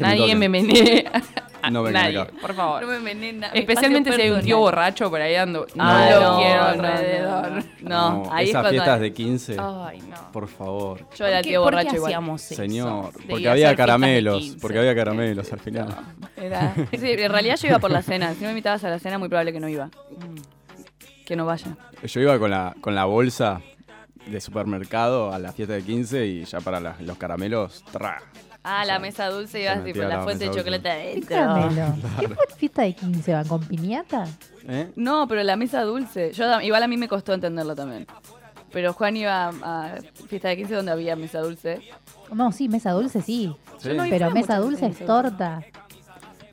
Que 0.00 0.04
me 0.04 0.10
nadie 0.10 0.20
toquen. 0.22 0.38
me 0.38 0.48
menee. 0.48 1.04
No 1.70 1.82
vengan 1.82 2.04
nadie, 2.04 2.18
acá. 2.20 2.32
por 2.40 2.54
favor. 2.54 2.80
No 2.80 2.88
me 2.88 2.96
envenena. 2.96 3.48
Especialmente 3.48 4.10
si 4.14 4.22
hay 4.22 4.30
un 4.30 4.40
tío 4.40 4.56
borracho 4.58 5.10
por 5.10 5.20
ahí 5.20 5.34
dando. 5.34 5.66
No 5.74 5.84
Ah, 5.84 6.08
lo 6.10 6.20
no, 6.20 6.38
quiero 6.38 6.56
no, 6.62 6.64
alrededor. 6.68 7.64
No, 7.82 8.24
no, 8.24 8.32
ahí 8.32 8.44
es 8.44 8.50
esas 8.50 8.70
fiestas 8.70 9.00
de 9.00 9.12
15, 9.12 9.56
Ay, 9.60 10.00
no. 10.00 10.32
por 10.32 10.48
favor. 10.48 11.06
Yo 11.14 11.26
era 11.26 11.36
¿Por 11.36 11.42
qué- 11.44 11.48
tío 11.50 11.62
por 11.62 11.70
qué 11.70 11.76
borracho 11.76 11.96
igual. 11.96 12.08
hacíamos 12.12 12.44
eso? 12.50 12.54
Señor, 12.62 13.12
Debía 13.12 13.26
porque 13.28 13.48
había 13.50 13.76
caramelos, 13.76 14.38
15. 14.38 14.58
porque 14.58 14.78
había 14.78 14.94
caramelos 14.94 15.52
al 15.52 15.60
final. 15.60 15.96
Era- 16.38 16.74
Sí, 16.98 17.10
en 17.10 17.30
realidad 17.30 17.56
yo 17.56 17.68
iba 17.68 17.78
por 17.78 17.90
la 17.90 18.00
cena. 18.00 18.30
Si 18.32 18.40
no 18.40 18.44
me 18.46 18.52
invitabas 18.52 18.82
a 18.84 18.88
la 18.88 18.98
cena, 18.98 19.18
muy 19.18 19.28
probable 19.28 19.52
que 19.52 19.60
no 19.60 19.68
iba. 19.68 19.84
Mm. 19.88 21.24
Que 21.26 21.36
no 21.36 21.44
vaya. 21.44 21.76
Yo 22.02 22.20
iba 22.22 22.38
con 22.38 22.50
la, 22.50 22.74
con 22.80 22.94
la 22.94 23.04
bolsa 23.04 23.60
de 24.26 24.40
supermercado 24.40 25.30
a 25.30 25.38
la 25.38 25.52
fiesta 25.52 25.74
de 25.74 25.82
15 25.82 26.24
y 26.26 26.44
ya 26.46 26.60
para 26.62 26.80
los 26.98 27.18
caramelos, 27.18 27.84
tra. 27.92 28.22
Ah, 28.62 28.84
la 28.84 28.98
mesa 28.98 29.28
dulce 29.30 29.62
ibas 29.62 29.82
tipo 29.84 30.00
la 30.00 30.08
la 30.08 30.22
fuente 30.22 30.44
de 30.44 30.50
chocolate 30.54 30.82
¿Qué 30.82 30.90
adentro. 30.90 31.28
caramelo? 31.36 31.94
¿Qué 32.20 32.28
fue 32.28 32.44
fiesta 32.56 32.82
de 32.82 32.92
15? 32.94 33.32
¿Van 33.32 33.48
con 33.48 33.60
piñata? 33.64 34.26
¿Eh? 34.68 34.90
No, 34.96 35.26
pero 35.26 35.42
la 35.42 35.56
mesa 35.56 35.82
dulce. 35.82 36.32
Yo 36.32 36.60
igual 36.60 36.82
a 36.82 36.86
mí 36.86 36.96
me 36.98 37.08
costó 37.08 37.32
entenderlo 37.32 37.74
también. 37.74 38.06
Pero 38.72 38.92
Juan 38.92 39.16
iba 39.16 39.48
a 39.48 39.94
fiesta 40.28 40.48
de 40.48 40.56
15 40.58 40.74
donde 40.74 40.92
había 40.92 41.16
mesa 41.16 41.40
dulce. 41.40 41.80
No, 42.32 42.52
sí, 42.52 42.68
mesa 42.68 42.92
dulce 42.92 43.22
sí. 43.22 43.54
Sí. 43.78 43.88
no 43.94 44.04
Pero 44.08 44.30
mesa 44.30 44.58
dulce 44.58 44.86
es 44.86 44.98
torta. 45.04 45.62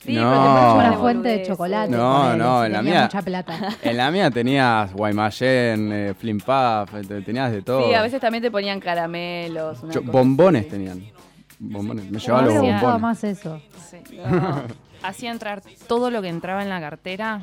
Sí, 0.03 0.13
No. 0.13 0.29
pero 0.31 0.41
te 0.81 0.87
Una 0.87 0.93
fuente 0.99 1.27
de 1.29 1.43
chocolate. 1.43 1.91
No, 1.91 2.35
no, 2.37 2.63
en 2.63 2.71
la 2.71 2.81
mía- 2.81 3.01
mucha 3.03 3.21
plata. 3.21 3.57
En 3.81 3.97
la 3.97 4.09
mía 4.09 4.31
tenías 4.31 4.93
Guaymallén, 4.93 5.91
eh, 5.91 6.13
Flim 6.17 6.37
Puff, 6.39 6.93
eh, 6.95 7.21
tenías 7.25 7.51
de 7.51 7.61
todo. 7.61 7.85
Sí, 7.85 7.93
a 7.93 8.01
veces 8.01 8.21
también 8.21 8.41
te 8.41 8.49
ponían 8.49 8.79
caramelos. 8.79 9.83
una 9.83 9.93
Yo- 9.93 9.99
cosa 10.01 10.11
bombones 10.13 10.61
así. 10.61 10.69
tenían. 10.71 11.03
Bombones. 11.59 12.09
Me 12.11 12.19
llevaba 12.19 12.43
los 12.43 12.53
bombones. 12.55 13.01
más 13.01 13.23
eso. 13.23 13.61
Sí. 13.89 13.97
No. 14.17 14.63
Hacía 15.03 15.31
entrar 15.31 15.61
todo 15.87 16.11
lo 16.11 16.21
que 16.21 16.27
entraba 16.29 16.63
en 16.63 16.69
la 16.69 16.79
cartera. 16.79 17.41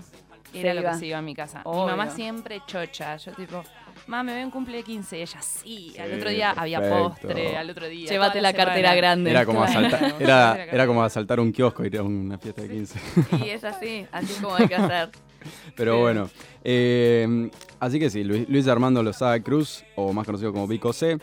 Era 0.53 0.71
Se 0.71 0.75
lo 0.75 0.81
iba. 0.83 0.93
que 0.93 0.99
se 0.99 1.07
iba 1.07 1.19
a 1.19 1.23
mi 1.23 1.35
casa. 1.35 1.63
Obvio. 1.65 1.85
Mi 1.87 1.91
mamá 1.99 2.11
siempre 2.11 2.63
chocha. 2.67 3.17
Yo 3.17 3.33
tipo, 3.33 3.65
mamá, 4.07 4.23
me 4.23 4.35
veo 4.35 4.45
un 4.45 4.53
cumple 4.53 4.77
de 4.77 4.83
15. 4.85 5.21
Ella 5.23 5.43
sí. 5.43 5.95
Al 5.99 6.11
Sí, 6.11 6.15
otro 6.17 6.31
día 6.31 6.51
había 6.53 6.81
postre. 6.89 7.57
Al 7.57 7.71
otro 7.71 7.89
día. 7.89 8.09
Llévate 8.09 8.41
la 8.41 8.53
cartera 8.53 8.95
grande. 8.95 9.31
Era 9.33 9.45
como, 9.45 9.65
Claro. 9.65 9.87
asaltar, 9.87 10.15
era, 10.21 10.65
era 10.65 10.87
como 10.87 11.03
asaltar 11.03 11.41
un 11.41 11.51
kiosco 11.51 11.85
ir 11.85 11.99
a 11.99 12.03
una 12.05 12.39
fiesta 12.39 12.63
de 12.63 12.69
15. 12.69 13.01
Y 13.45 13.49
es 13.51 13.65
así, 13.65 14.07
así 14.13 14.33
es 14.33 14.41
como 14.41 14.55
hay 14.55 14.69
que 14.69 14.77
hacer. 14.77 15.11
Pero 15.77 15.97
Sí. 15.97 16.01
bueno, 16.01 16.31
eh, 16.63 17.51
así 17.81 17.99
que 17.99 18.09
sí, 18.11 18.23
Luis, 18.25 18.49
Luis 18.49 18.67
Armando 18.69 19.03
Lozada 19.03 19.39
Cruz, 19.41 19.85
o 19.97 20.13
más 20.13 20.25
conocido 20.25 20.53
como 20.53 20.67
Vico 20.67 20.93
C, 20.93 21.19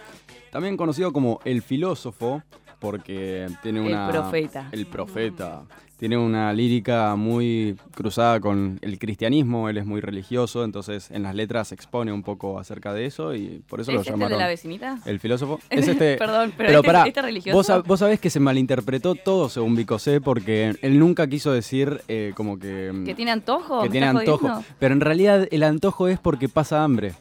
también 0.52 0.78
conocido 0.78 1.12
como 1.14 1.40
el 1.46 1.62
filósofo, 1.62 2.44
porque 2.82 3.48
tiene 3.64 3.80
El 3.80 3.86
una... 3.94 4.10
profeta. 4.12 4.68
El 4.74 4.86
profeta. 4.88 5.62
Tiene 5.98 6.18
una 6.18 6.52
lírica 6.52 7.16
muy 7.16 7.78
cruzada 7.94 8.40
con 8.40 8.80
el 8.82 8.98
cristianismo, 8.98 9.70
él 9.70 9.78
es 9.78 9.86
muy 9.86 10.02
religioso, 10.02 10.64
entonces 10.64 11.12
en 11.12 11.22
las 11.22 11.36
letras 11.36 11.72
expone 11.74 12.12
un 12.12 12.24
poco 12.24 12.58
acerca 12.58 12.92
de 12.92 13.06
eso 13.06 13.36
y 13.36 13.62
por 13.70 13.82
eso 13.82 13.92
¿Es 13.92 13.96
lo 13.96 14.02
este 14.02 14.10
el 14.10 14.16
llamaron... 14.16 14.40
de 14.40 14.44
la 14.44 14.48
vecinita? 14.50 14.98
El 15.06 15.20
filósofo. 15.20 15.60
Es 15.70 15.88
este. 15.88 16.18
Perdón, 16.18 16.54
pero 16.58 16.70
este- 16.72 16.88
pará, 16.88 17.04
este 17.08 17.22
religioso. 17.22 17.56
Vos, 17.56 17.70
sab- 17.70 17.84
vos 17.86 18.00
sabés 18.00 18.20
que 18.20 18.32
se 18.32 18.40
malinterpretó 18.40 19.14
todo 19.14 19.48
según 19.48 19.76
Vicosé 19.76 20.22
porque 20.22 20.74
él 20.82 20.98
nunca 20.98 21.28
quiso 21.28 21.52
decir 21.52 22.02
eh, 22.08 22.34
como 22.36 22.58
que. 22.58 22.92
¿Que 23.06 23.14
tiene 23.14 23.30
antojo? 23.30 23.82
que 23.84 23.90
¿Me 23.90 23.92
tiene 23.92 24.08
antojo. 24.08 24.38
jodiendo? 24.48 24.64
Pero 24.80 24.96
en 24.96 25.02
realidad 25.02 25.48
el 25.52 25.62
antojo 25.62 26.08
es 26.08 26.18
porque 26.20 26.50
pasa 26.50 26.84
hambre. 26.84 27.14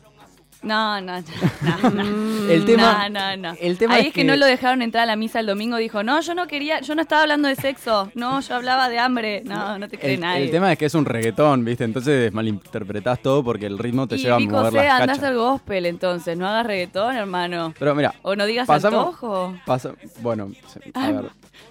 No, 0.62 1.00
no, 1.00 1.20
no, 1.20 1.90
no, 1.90 1.90
no. 1.90 2.02
El 2.52 2.64
tema- 2.66 3.08
No, 3.08 3.36
no, 3.36 3.36
no. 3.52 3.56
el 3.60 3.78
tema 3.78 3.94
Ahí 3.94 4.00
es 4.02 4.06
es 4.08 4.12
que, 4.12 4.20
que- 4.20 4.26
no 4.26 4.36
lo 4.36 4.44
dejaron 4.44 4.82
entrar 4.82 5.04
a 5.04 5.06
la 5.06 5.16
misa 5.16 5.40
el 5.40 5.46
domingo. 5.46 5.76
Dijo, 5.78 6.02
no, 6.02 6.20
yo 6.20 6.34
no 6.34 6.46
quería, 6.46 6.80
yo 6.80 6.94
no 6.94 7.00
estaba 7.02 7.22
hablando 7.22 7.48
de 7.48 7.54
sexo. 7.56 8.10
No, 8.14 8.40
yo 8.40 8.56
hablaba 8.56 8.88
de 8.90 8.98
hambre. 8.98 9.42
No, 9.46 9.78
no 9.78 9.88
te 9.88 9.96
cree 9.98 10.14
El, 10.14 10.20
nadie. 10.20 10.44
el 10.44 10.50
tema 10.50 10.70
es 10.72 10.78
que 10.78 10.84
es 10.86 10.94
un 10.94 11.06
reggaetón, 11.06 11.64
¿viste? 11.64 11.84
Entonces 11.84 12.32
malinterpretás 12.34 13.20
todo 13.22 13.42
porque 13.42 13.64
el 13.66 13.78
ritmo 13.78 14.06
te 14.06 14.16
y 14.16 14.18
lleva 14.18 14.36
a 14.36 14.40
mover 14.40 14.70
C, 14.72 14.76
las 14.76 15.00
andás 15.00 15.16
cachas. 15.18 15.30
al 15.30 15.36
gospel 15.38 15.86
entonces. 15.86 16.36
No 16.36 16.46
hagas 16.46 16.66
reggaetón, 16.66 17.16
hermano. 17.16 17.72
Pero 17.78 17.94
mira, 17.94 18.14
O 18.22 18.36
no 18.36 18.44
digas 18.44 18.66
pasamos- 18.66 19.06
antojo. 19.06 19.54
pasa, 19.64 19.92
bueno, 20.20 20.50
a 20.94 21.10
ver, 21.10 21.24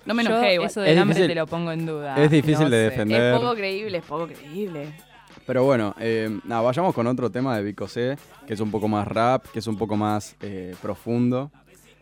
No 0.05 0.13
me 0.15 0.23
Yo 0.23 0.31
enojé 0.31 0.53
igual. 0.55 0.69
eso 0.69 0.81
del 0.81 0.93
Es 0.95 0.99
hambre 0.99 1.15
difícil- 1.19 1.27
te 1.27 1.35
lo 1.35 1.45
pongo 1.45 1.71
en 1.71 1.85
duda. 1.85 2.15
es 2.17 2.31
difícil 2.31 2.63
No 2.65 2.69
de 2.71 2.77
sé. 2.85 2.89
defender. 2.89 3.33
Es 3.33 3.39
poco 3.39 3.53
creíble, 3.53 3.97
es 3.99 4.03
poco 4.05 4.27
creíble. 4.27 4.93
Pero 5.49 5.63
bueno, 5.63 5.95
eh, 5.99 6.29
nada, 6.43 6.61
vayamos 6.61 6.93
con 6.93 7.07
otro 7.07 7.31
tema 7.31 7.57
de 7.57 7.63
Vico 7.63 7.87
C, 7.87 8.15
que 8.45 8.53
es 8.53 8.59
un 8.59 8.69
poco 8.69 8.87
más 8.87 9.07
rap, 9.07 9.47
que 9.51 9.57
es 9.57 9.65
un 9.65 9.79
poco 9.79 9.97
más 9.97 10.35
eh, 10.41 10.75
profundo 10.79 11.49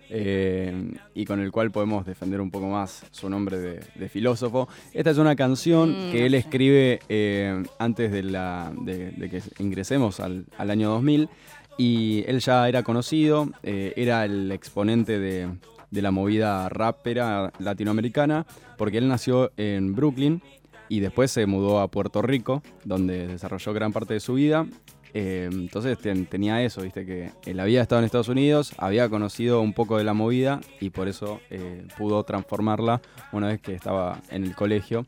eh, 0.10 0.92
y 1.16 1.24
con 1.24 1.40
el 1.40 1.50
cual 1.50 1.72
podemos 1.72 2.06
defender 2.06 2.42
un 2.42 2.52
poco 2.52 2.68
más 2.68 3.06
su 3.12 3.30
nombre 3.30 3.58
de, 3.58 3.80
de 3.96 4.10
filósofo. 4.10 4.68
Esta 4.92 5.12
es 5.12 5.18
una 5.18 5.38
canción 5.38 6.10
Mm, 6.10 6.12
que 6.12 6.26
él 6.26 6.34
no 6.34 6.38
sé. 6.38 6.38
escribe 6.40 7.00
eh, 7.08 7.64
antes 7.80 8.12
de, 8.12 8.24
la, 8.24 8.70
de, 8.82 9.12
de 9.12 9.30
que 9.30 9.42
ingresemos 9.60 10.20
al, 10.20 10.46
al 10.58 10.70
año 10.70 10.90
2000 10.90 11.30
y 11.78 12.26
él 12.28 12.42
ya 12.42 12.68
era 12.68 12.84
conocido, 12.84 13.50
eh, 13.64 13.94
era 13.96 14.26
el 14.26 14.52
exponente 14.52 15.20
de, 15.20 15.48
de 15.90 16.02
la 16.02 16.12
movida 16.12 16.68
rapera 16.68 17.54
latinoamericana, 17.60 18.46
porque 18.78 18.98
él 18.98 19.08
nació 19.08 19.52
en 19.56 19.96
Brooklyn 19.96 20.42
y 20.90 21.00
después 21.00 21.32
se 21.32 21.46
mudó 21.46 21.80
a 21.80 21.88
Puerto 21.90 22.22
Rico, 22.22 22.62
donde 22.86 23.28
desarrolló 23.28 23.74
gran 23.74 23.92
parte 23.94 24.14
de 24.14 24.20
su 24.20 24.34
vida. 24.36 24.66
Eh, 25.14 25.48
entonces 25.52 25.98
ten- 25.98 26.26
tenía 26.26 26.62
eso, 26.64 26.82
viste, 26.82 27.06
que 27.06 27.32
él 27.46 27.60
había 27.60 27.82
estado 27.82 28.00
en 28.00 28.06
Estados 28.06 28.28
Unidos, 28.28 28.74
había 28.78 29.10
conocido 29.10 29.62
un 29.62 29.74
poco 29.74 29.98
de 29.98 30.04
la 30.04 30.14
movida 30.14 30.60
y 30.80 30.90
por 30.90 31.08
eso 31.08 31.40
eh, 31.50 31.88
pudo 31.98 32.24
transformarla 32.24 33.02
una 33.32 33.48
vez 33.48 33.62
que 33.62 33.74
estaba 33.74 34.22
en 34.30 34.44
el 34.44 34.54
colegio. 34.56 35.06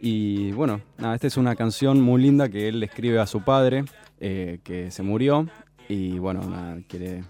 Y 0.00 0.52
bueno, 0.52 0.80
nada, 0.98 1.14
esta 1.14 1.26
es 1.28 1.36
una 1.36 1.56
canción 1.56 2.00
muy 2.00 2.20
linda 2.22 2.48
que 2.48 2.68
él 2.68 2.82
escribe 2.82 3.18
a 3.20 3.26
su 3.26 3.42
padre, 3.42 3.84
eh, 4.20 4.58
que 4.64 4.90
se 4.90 5.02
murió. 5.02 5.48
Y 5.88 6.18
bueno, 6.18 6.42
nada, 6.48 6.78
quiere. 6.88 7.22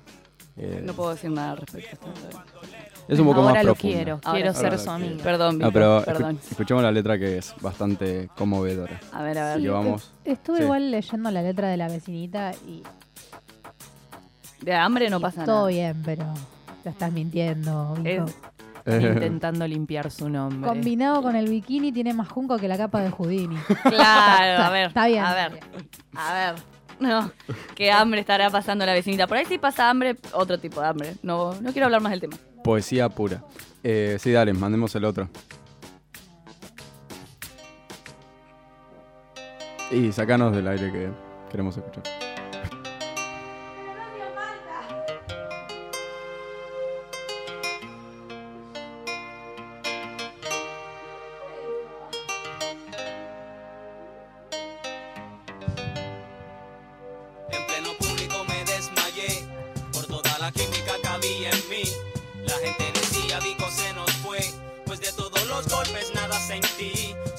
No 0.82 0.92
puedo 0.94 1.10
decir 1.10 1.30
nada 1.30 1.52
al 1.52 1.58
respecto. 1.58 2.08
Es 3.08 3.18
un 3.18 3.26
poco 3.26 3.40
Ahora 3.40 3.54
más 3.54 3.64
lo 3.64 3.72
profunda. 3.74 3.96
quiero, 3.96 4.20
Ahora 4.24 4.32
quiero 4.38 4.54
ser 4.54 4.78
su 4.78 4.94
quiero. 4.96 5.22
Perdón, 5.22 5.58
No, 5.58 5.72
pero 5.72 6.02
perdón. 6.04 6.38
escuchemos 6.50 6.82
la 6.82 6.92
letra 6.92 7.18
que 7.18 7.38
es 7.38 7.54
bastante 7.60 8.28
conmovedora. 8.36 9.00
A 9.12 9.22
ver, 9.22 9.38
a 9.38 9.54
ver. 9.54 9.62
que 9.62 9.68
vamos. 9.70 10.12
Estuve 10.24 10.58
Sí. 10.58 10.62
igual 10.64 10.90
leyendo 10.90 11.30
la 11.30 11.42
letra 11.42 11.68
de 11.68 11.76
la 11.76 11.88
vecinita 11.88 12.52
y, 12.66 12.82
De 14.60 14.74
hambre 14.74 15.08
no 15.08 15.18
y 15.18 15.22
pasa 15.22 15.44
todo 15.44 15.56
nada. 15.56 15.68
bien, 15.68 16.02
pero 16.04 16.24
la 16.84 16.90
estás 16.90 17.12
mintiendo. 17.12 17.96
Es- 18.04 18.22
Intentando 18.86 19.66
limpiar 19.66 20.10
su 20.10 20.30
nombre. 20.30 20.66
Combinado 20.66 21.20
con 21.20 21.36
el 21.36 21.46
bikini 21.50 21.92
tiene 21.92 22.14
más 22.14 22.28
junco 22.30 22.56
que 22.56 22.68
la 22.68 22.78
capa 22.78 23.02
de 23.02 23.10
Houdini. 23.10 23.56
Claro, 23.82 24.62
a 24.64 24.70
ver. 24.70 24.86
Está 24.88 25.06
bien. 25.06 25.22
A 25.24 25.34
ver. 25.34 25.60
A 26.14 26.32
ver. 26.32 26.54
No, 26.98 27.30
qué 27.76 27.92
hambre 27.92 28.20
estará 28.20 28.48
pasando 28.50 28.84
la 28.86 28.92
vecinita. 28.94 29.26
Por 29.26 29.36
ahí 29.36 29.44
sí 29.44 29.58
pasa 29.58 29.90
hambre, 29.90 30.16
otro 30.32 30.58
tipo 30.58 30.80
de 30.80 30.86
hambre. 30.86 31.14
No, 31.22 31.54
no 31.60 31.70
quiero 31.72 31.84
hablar 31.84 32.00
más 32.00 32.10
del 32.12 32.20
tema. 32.22 32.36
Poesía 32.68 33.08
pura. 33.08 33.42
Eh, 33.82 34.18
sí, 34.20 34.30
dale, 34.30 34.52
mandemos 34.52 34.94
el 34.94 35.06
otro. 35.06 35.30
Y 39.90 40.12
sacanos 40.12 40.54
del 40.54 40.68
aire 40.68 40.92
que 40.92 41.08
queremos 41.50 41.78
escuchar. 41.78 42.17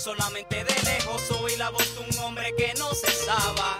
Solamente 0.09 0.55
de 0.55 0.73
lejos 0.89 1.29
oí 1.39 1.55
la 1.55 1.69
voz 1.69 1.85
de 1.93 1.99
un 1.99 2.25
hombre 2.25 2.51
que 2.57 2.73
no 2.79 2.91
cesaba. 2.95 3.79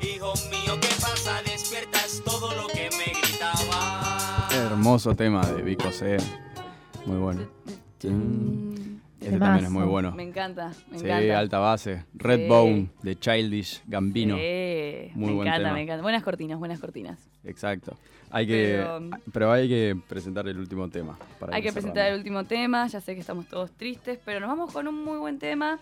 Hijo 0.00 0.34
mío, 0.50 0.76
¿qué 0.80 0.88
pasa? 1.00 1.40
Despiertas 1.44 2.20
todo 2.24 2.52
lo 2.56 2.66
que 2.66 2.90
me 2.98 3.20
gritaba. 3.20 4.48
Hermoso 4.52 5.14
tema 5.14 5.46
de 5.46 5.62
Vico 5.62 5.92
C. 5.92 6.16
Muy 7.06 7.18
bueno. 7.18 7.46
Este 9.26 9.38
también 9.38 9.64
es 9.66 9.70
muy 9.70 9.84
bueno. 9.84 10.12
Me 10.12 10.22
encanta, 10.22 10.72
me 10.90 10.98
Sí, 10.98 11.04
encanta. 11.06 11.38
alta 11.38 11.58
base. 11.58 12.04
Red 12.14 12.40
Sí. 12.40 12.48
Bone 12.48 12.88
de 13.02 13.18
Childish 13.18 13.82
Gambino. 13.86 14.36
Sí, 14.36 15.10
Muy 15.14 15.28
me 15.30 15.32
buen 15.34 15.48
encanta, 15.48 15.58
tema. 15.68 15.72
me 15.74 15.82
encanta. 15.82 16.02
Buenas 16.02 16.22
cortinas, 16.22 16.58
buenas 16.58 16.80
cortinas. 16.80 17.18
Exacto. 17.44 17.96
Hay 18.30 18.46
que, 18.46 18.78
Pero- 18.78 19.00
pero, 19.32 19.52
hay 19.52 19.68
que 19.68 19.96
presentar 20.08 20.48
el 20.48 20.58
último 20.58 20.88
tema. 20.88 21.16
para 21.38 21.54
Hay 21.54 21.62
que 21.62 21.72
presentar 21.72 22.08
el 22.08 22.18
último 22.18 22.44
tema, 22.44 22.86
ya 22.88 23.00
sé 23.00 23.14
que 23.14 23.20
estamos 23.20 23.46
todos 23.46 23.70
tristes, 23.72 24.18
pero 24.24 24.40
nos 24.40 24.48
vamos 24.48 24.72
con 24.72 24.88
un 24.88 25.04
muy 25.04 25.18
buen 25.18 25.38
tema 25.38 25.78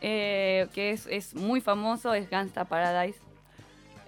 eh, 0.00 0.66
que 0.74 0.90
es, 0.90 1.06
es 1.10 1.34
muy 1.34 1.60
famoso, 1.60 2.14
es 2.14 2.30
Gangsta 2.30 2.64
Paradise. 2.64 3.18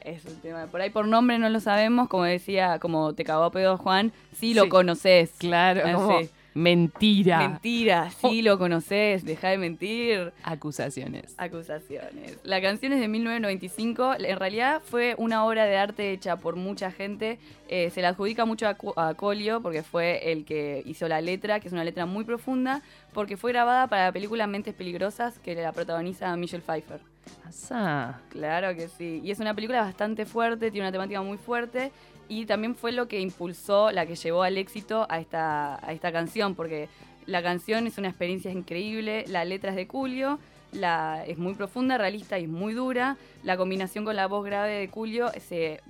Es 0.05 0.25
un 0.25 0.37
tema, 0.40 0.66
por 0.66 0.81
ahí 0.81 0.90
por 0.90 1.07
nombre 1.07 1.38
no 1.38 1.49
lo 1.49 1.61
sabemos, 1.61 2.09
como 2.09 2.25
decía, 2.25 2.79
como 2.81 3.14
te 3.14 3.25
cagó 3.25 3.45
a 3.45 3.53
pedo 3.53 3.77
Juan, 3.79 4.12
sí 4.35 4.53
lo 4.55 4.64
Sí. 4.64 4.68
conoces. 4.68 5.31
Claro, 5.38 5.83
Ah, 5.85 5.92
como 5.92 6.21
sí. 6.21 6.29
Mentira. 6.55 7.38
Mentira, 7.38 8.11
sí 8.11 8.43
lo 8.43 8.59
conoces, 8.59 9.25
deja 9.25 9.49
de 9.49 9.59
mentir. 9.59 10.33
Acusaciones. 10.43 11.35
Acusaciones. 11.38 12.38
La 12.43 12.61
canción 12.61 12.93
es 12.93 13.01
de 13.01 13.09
1995. 13.09 14.15
En 14.19 14.38
realidad 14.38 14.83
fue 14.85 15.15
una 15.19 15.45
obra 15.45 15.65
de 15.65 15.77
arte 15.77 16.12
hecha 16.12 16.37
por 16.37 16.57
mucha 16.57 16.91
gente. 16.91 17.38
Eh, 17.69 17.91
se 17.91 18.03
la 18.03 18.09
adjudica 18.09 18.45
mucho 18.45 18.67
a, 18.69 19.15
Colio 19.15 19.62
porque 19.62 19.83
fue 19.83 20.33
el 20.33 20.45
que 20.45 20.83
hizo 20.85 21.09
la 21.09 21.21
letra, 21.21 21.61
que 21.61 21.69
es 21.69 21.73
una 21.73 21.85
letra 21.85 22.07
muy 22.07 22.25
profunda, 22.25 22.83
porque 23.12 23.37
fue 23.37 23.53
grabada 23.53 23.87
para 23.87 24.07
la 24.07 24.12
película 24.12 24.47
Mentes 24.47 24.75
Peligrosas 24.75 25.38
que 25.38 25.55
la 25.55 25.73
protagoniza 25.73 26.37
Michelle 26.37 26.62
Pfeiffer. 26.62 27.01
Asá. 27.47 28.21
Claro 28.31 28.75
que 28.75 28.88
sí. 28.88 29.21
Y 29.25 29.31
es 29.31 29.41
una 29.41 29.55
película 29.55 29.81
bastante 29.81 30.27
fuerte, 30.27 30.71
tiene 30.71 30.87
una 30.87 30.93
temática 30.93 31.23
muy 31.23 31.38
fuerte. 31.38 31.93
Y 32.33 32.47
también 32.47 32.75
fue 32.75 32.92
lo 32.92 33.09
que 33.09 33.21
impulsó, 33.21 33.90
la 33.90 34.07
que 34.07 34.14
llevó 34.16 34.42
al 34.42 34.57
éxito 34.57 35.07
a 35.11 35.18
esta, 35.21 35.75
a 35.87 35.92
esta 35.92 36.11
canción, 36.12 36.55
porque 36.55 36.88
la 37.27 37.42
canción 37.42 37.87
es 37.87 37.99
una 37.99 38.09
experiencia 38.09 38.51
increíble, 38.51 39.25
la 39.29 39.45
letra 39.45 39.71
es 39.71 39.77
de 39.77 39.87
Julio, 39.87 40.38
la, 40.73 41.25
es 41.27 41.37
muy 41.37 41.53
profunda, 41.55 41.99
realista 41.99 42.38
y 42.38 42.47
muy 42.47 42.73
dura. 42.73 43.16
La 43.42 43.59
combinación 43.59 44.07
con 44.07 44.16
la 44.16 44.27
voz 44.29 44.47
grave 44.47 44.73
de 44.73 44.88
Julio 44.88 45.31
se 45.47 45.81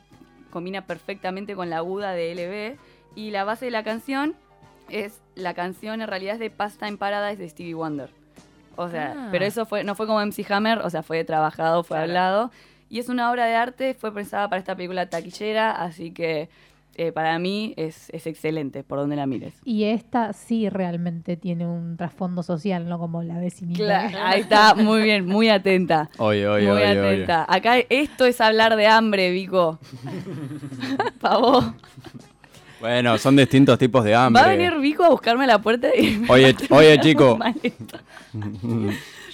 combina 0.50 0.84
perfectamente 0.84 1.54
con 1.54 1.70
la 1.70 1.76
aguda 1.76 2.12
de 2.12 2.32
LB. 2.34 2.78
Y 3.14 3.30
la 3.30 3.44
base 3.44 3.66
de 3.66 3.70
la 3.70 3.84
canción 3.84 4.34
es, 4.88 5.20
la 5.36 5.54
canción 5.54 6.02
en 6.02 6.08
realidad 6.08 6.34
es 6.34 6.40
de 6.40 6.50
Pastime 6.50 6.96
Paradise 6.96 7.40
de 7.40 7.48
Stevie 7.48 7.74
Wonder. 7.74 8.10
O 8.74 8.88
sea, 8.88 9.14
Ah. 9.16 9.28
pero 9.30 9.44
eso 9.44 9.64
fue, 9.64 9.84
no 9.84 9.94
fue 9.94 10.06
como 10.08 10.18
MC 10.20 10.44
Hammer, 10.50 10.78
o 10.80 10.90
sea, 10.90 11.02
fue 11.04 11.22
trabajado, 11.24 11.84
fue 11.84 11.98
Claro. 11.98 12.08
hablado. 12.10 12.50
Y 12.92 12.98
es 12.98 13.08
una 13.08 13.30
obra 13.30 13.46
de 13.46 13.54
arte, 13.54 13.94
fue 13.94 14.12
pensada 14.12 14.50
para 14.50 14.60
esta 14.60 14.76
película 14.76 15.08
taquillera, 15.08 15.70
así 15.70 16.10
que 16.10 16.50
eh, 16.94 17.10
para 17.10 17.38
mí 17.38 17.72
es, 17.78 18.10
es 18.10 18.26
excelente, 18.26 18.84
por 18.84 18.98
donde 18.98 19.16
la 19.16 19.26
mires. 19.26 19.54
Y 19.64 19.84
esta 19.84 20.34
sí 20.34 20.68
realmente 20.68 21.38
tiene 21.38 21.66
un 21.66 21.96
trasfondo 21.96 22.42
social, 22.42 22.86
no 22.86 22.98
como 22.98 23.22
la 23.22 23.38
vecinita. 23.38 23.78
Claro, 23.82 24.18
ahí 24.22 24.42
está, 24.42 24.74
muy 24.74 25.00
bien, 25.00 25.24
muy 25.24 25.48
atenta. 25.48 26.10
Oye, 26.18 26.46
oye, 26.46 26.66
muy 26.66 26.82
oye, 26.82 27.00
oye. 27.00 27.14
atenta. 27.14 27.46
Acá 27.48 27.78
esto 27.78 28.26
es 28.26 28.38
hablar 28.42 28.76
de 28.76 28.86
hambre, 28.86 29.30
Vico. 29.30 29.78
Pavo. 31.18 31.74
Bueno, 32.78 33.16
son 33.16 33.36
distintos 33.36 33.78
tipos 33.78 34.04
de 34.04 34.14
hambre. 34.14 34.42
Va 34.42 34.48
a 34.48 34.50
venir 34.50 34.78
Vico 34.80 35.02
a 35.02 35.08
buscarme 35.08 35.44
a 35.44 35.46
la 35.46 35.62
puerta 35.62 35.88
y... 35.96 36.22
Oye, 36.28 36.54
oye, 36.68 37.00
chico. 37.00 37.38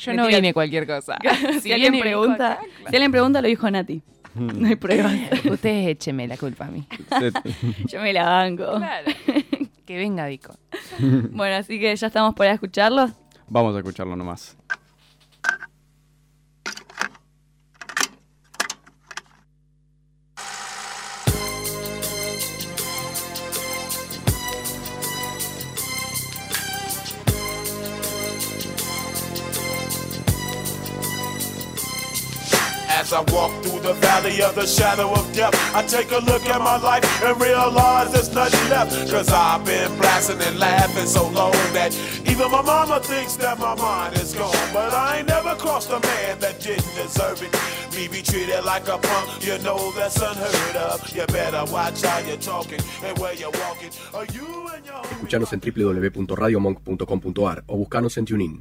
Yo 0.00 0.14
no 0.14 0.26
vine 0.26 0.52
cualquier 0.52 0.86
cosa. 0.86 1.18
si, 1.62 1.72
alguien 1.72 1.98
pregunta, 1.98 2.58
si 2.88 2.96
alguien 2.96 3.10
pregunta, 3.10 3.42
lo 3.42 3.48
dijo 3.48 3.70
Nati. 3.70 4.02
No 4.34 4.68
hay 4.68 4.76
pruebas. 4.76 5.14
Ustedes 5.50 5.88
écheme 5.88 6.28
la 6.28 6.36
culpa 6.36 6.66
a 6.66 6.70
mí. 6.70 6.86
Yo 7.86 8.00
me 8.00 8.12
la 8.12 8.28
banco. 8.28 8.76
Claro. 8.76 9.10
Que 9.84 9.96
venga 9.96 10.26
Vico. 10.26 10.54
Bueno, 11.32 11.56
así 11.56 11.80
que 11.80 11.96
ya 11.96 12.06
estamos 12.06 12.34
para 12.34 12.52
escucharlo. 12.52 13.10
Vamos 13.48 13.74
a 13.74 13.78
escucharlo 13.78 14.14
nomás. 14.14 14.56
As 33.08 33.14
I 33.14 33.20
walk 33.32 33.64
through 33.64 33.80
the 33.80 33.94
valley 33.94 34.42
of 34.42 34.54
the 34.54 34.66
shadow 34.66 35.10
of 35.14 35.32
death, 35.32 35.54
I 35.74 35.82
take 35.82 36.10
a 36.10 36.18
look 36.18 36.44
at 36.44 36.60
my 36.60 36.76
life 36.76 37.24
and 37.24 37.40
realize 37.40 38.12
there's 38.12 38.30
nothing 38.34 38.68
left. 38.68 39.10
Cause 39.10 39.32
I've 39.32 39.64
been 39.64 39.96
blasting 39.96 40.38
and 40.42 40.58
laughing 40.58 41.06
so 41.06 41.26
long 41.30 41.52
that 41.72 41.96
even 42.28 42.50
my 42.50 42.60
mama 42.60 43.00
thinks 43.00 43.36
that 43.36 43.58
my 43.58 43.74
mind 43.76 44.18
is 44.18 44.34
gone. 44.34 44.52
But 44.74 44.92
I 44.92 45.20
ain't 45.20 45.28
never 45.28 45.54
crossed 45.54 45.88
a 45.88 46.00
man 46.00 46.38
that 46.40 46.60
didn't 46.60 46.84
deserve 46.96 47.40
it. 47.40 47.50
Me 47.96 48.08
be 48.08 48.20
treated 48.20 48.62
like 48.66 48.86
a 48.88 48.98
punk, 48.98 49.40
you 49.40 49.56
know 49.64 49.90
that's 49.92 50.20
unheard 50.20 50.76
of. 50.76 51.00
You 51.16 51.24
better 51.28 51.64
watch 51.72 52.02
how 52.02 52.18
you're 52.18 52.36
talking 52.36 52.80
and 53.02 53.18
where 53.18 53.32
you're 53.32 53.52
walking. 53.52 53.90
Or 54.12 54.26
you 54.34 54.68
and 54.68 54.84
your 54.84 55.02
Escuchanos 55.12 55.54
en 55.54 55.60
www.radiomonk.com.ar 55.60 57.64
o 57.68 57.78
buscanos 57.78 58.18
en 58.18 58.26
TuneIn. 58.26 58.60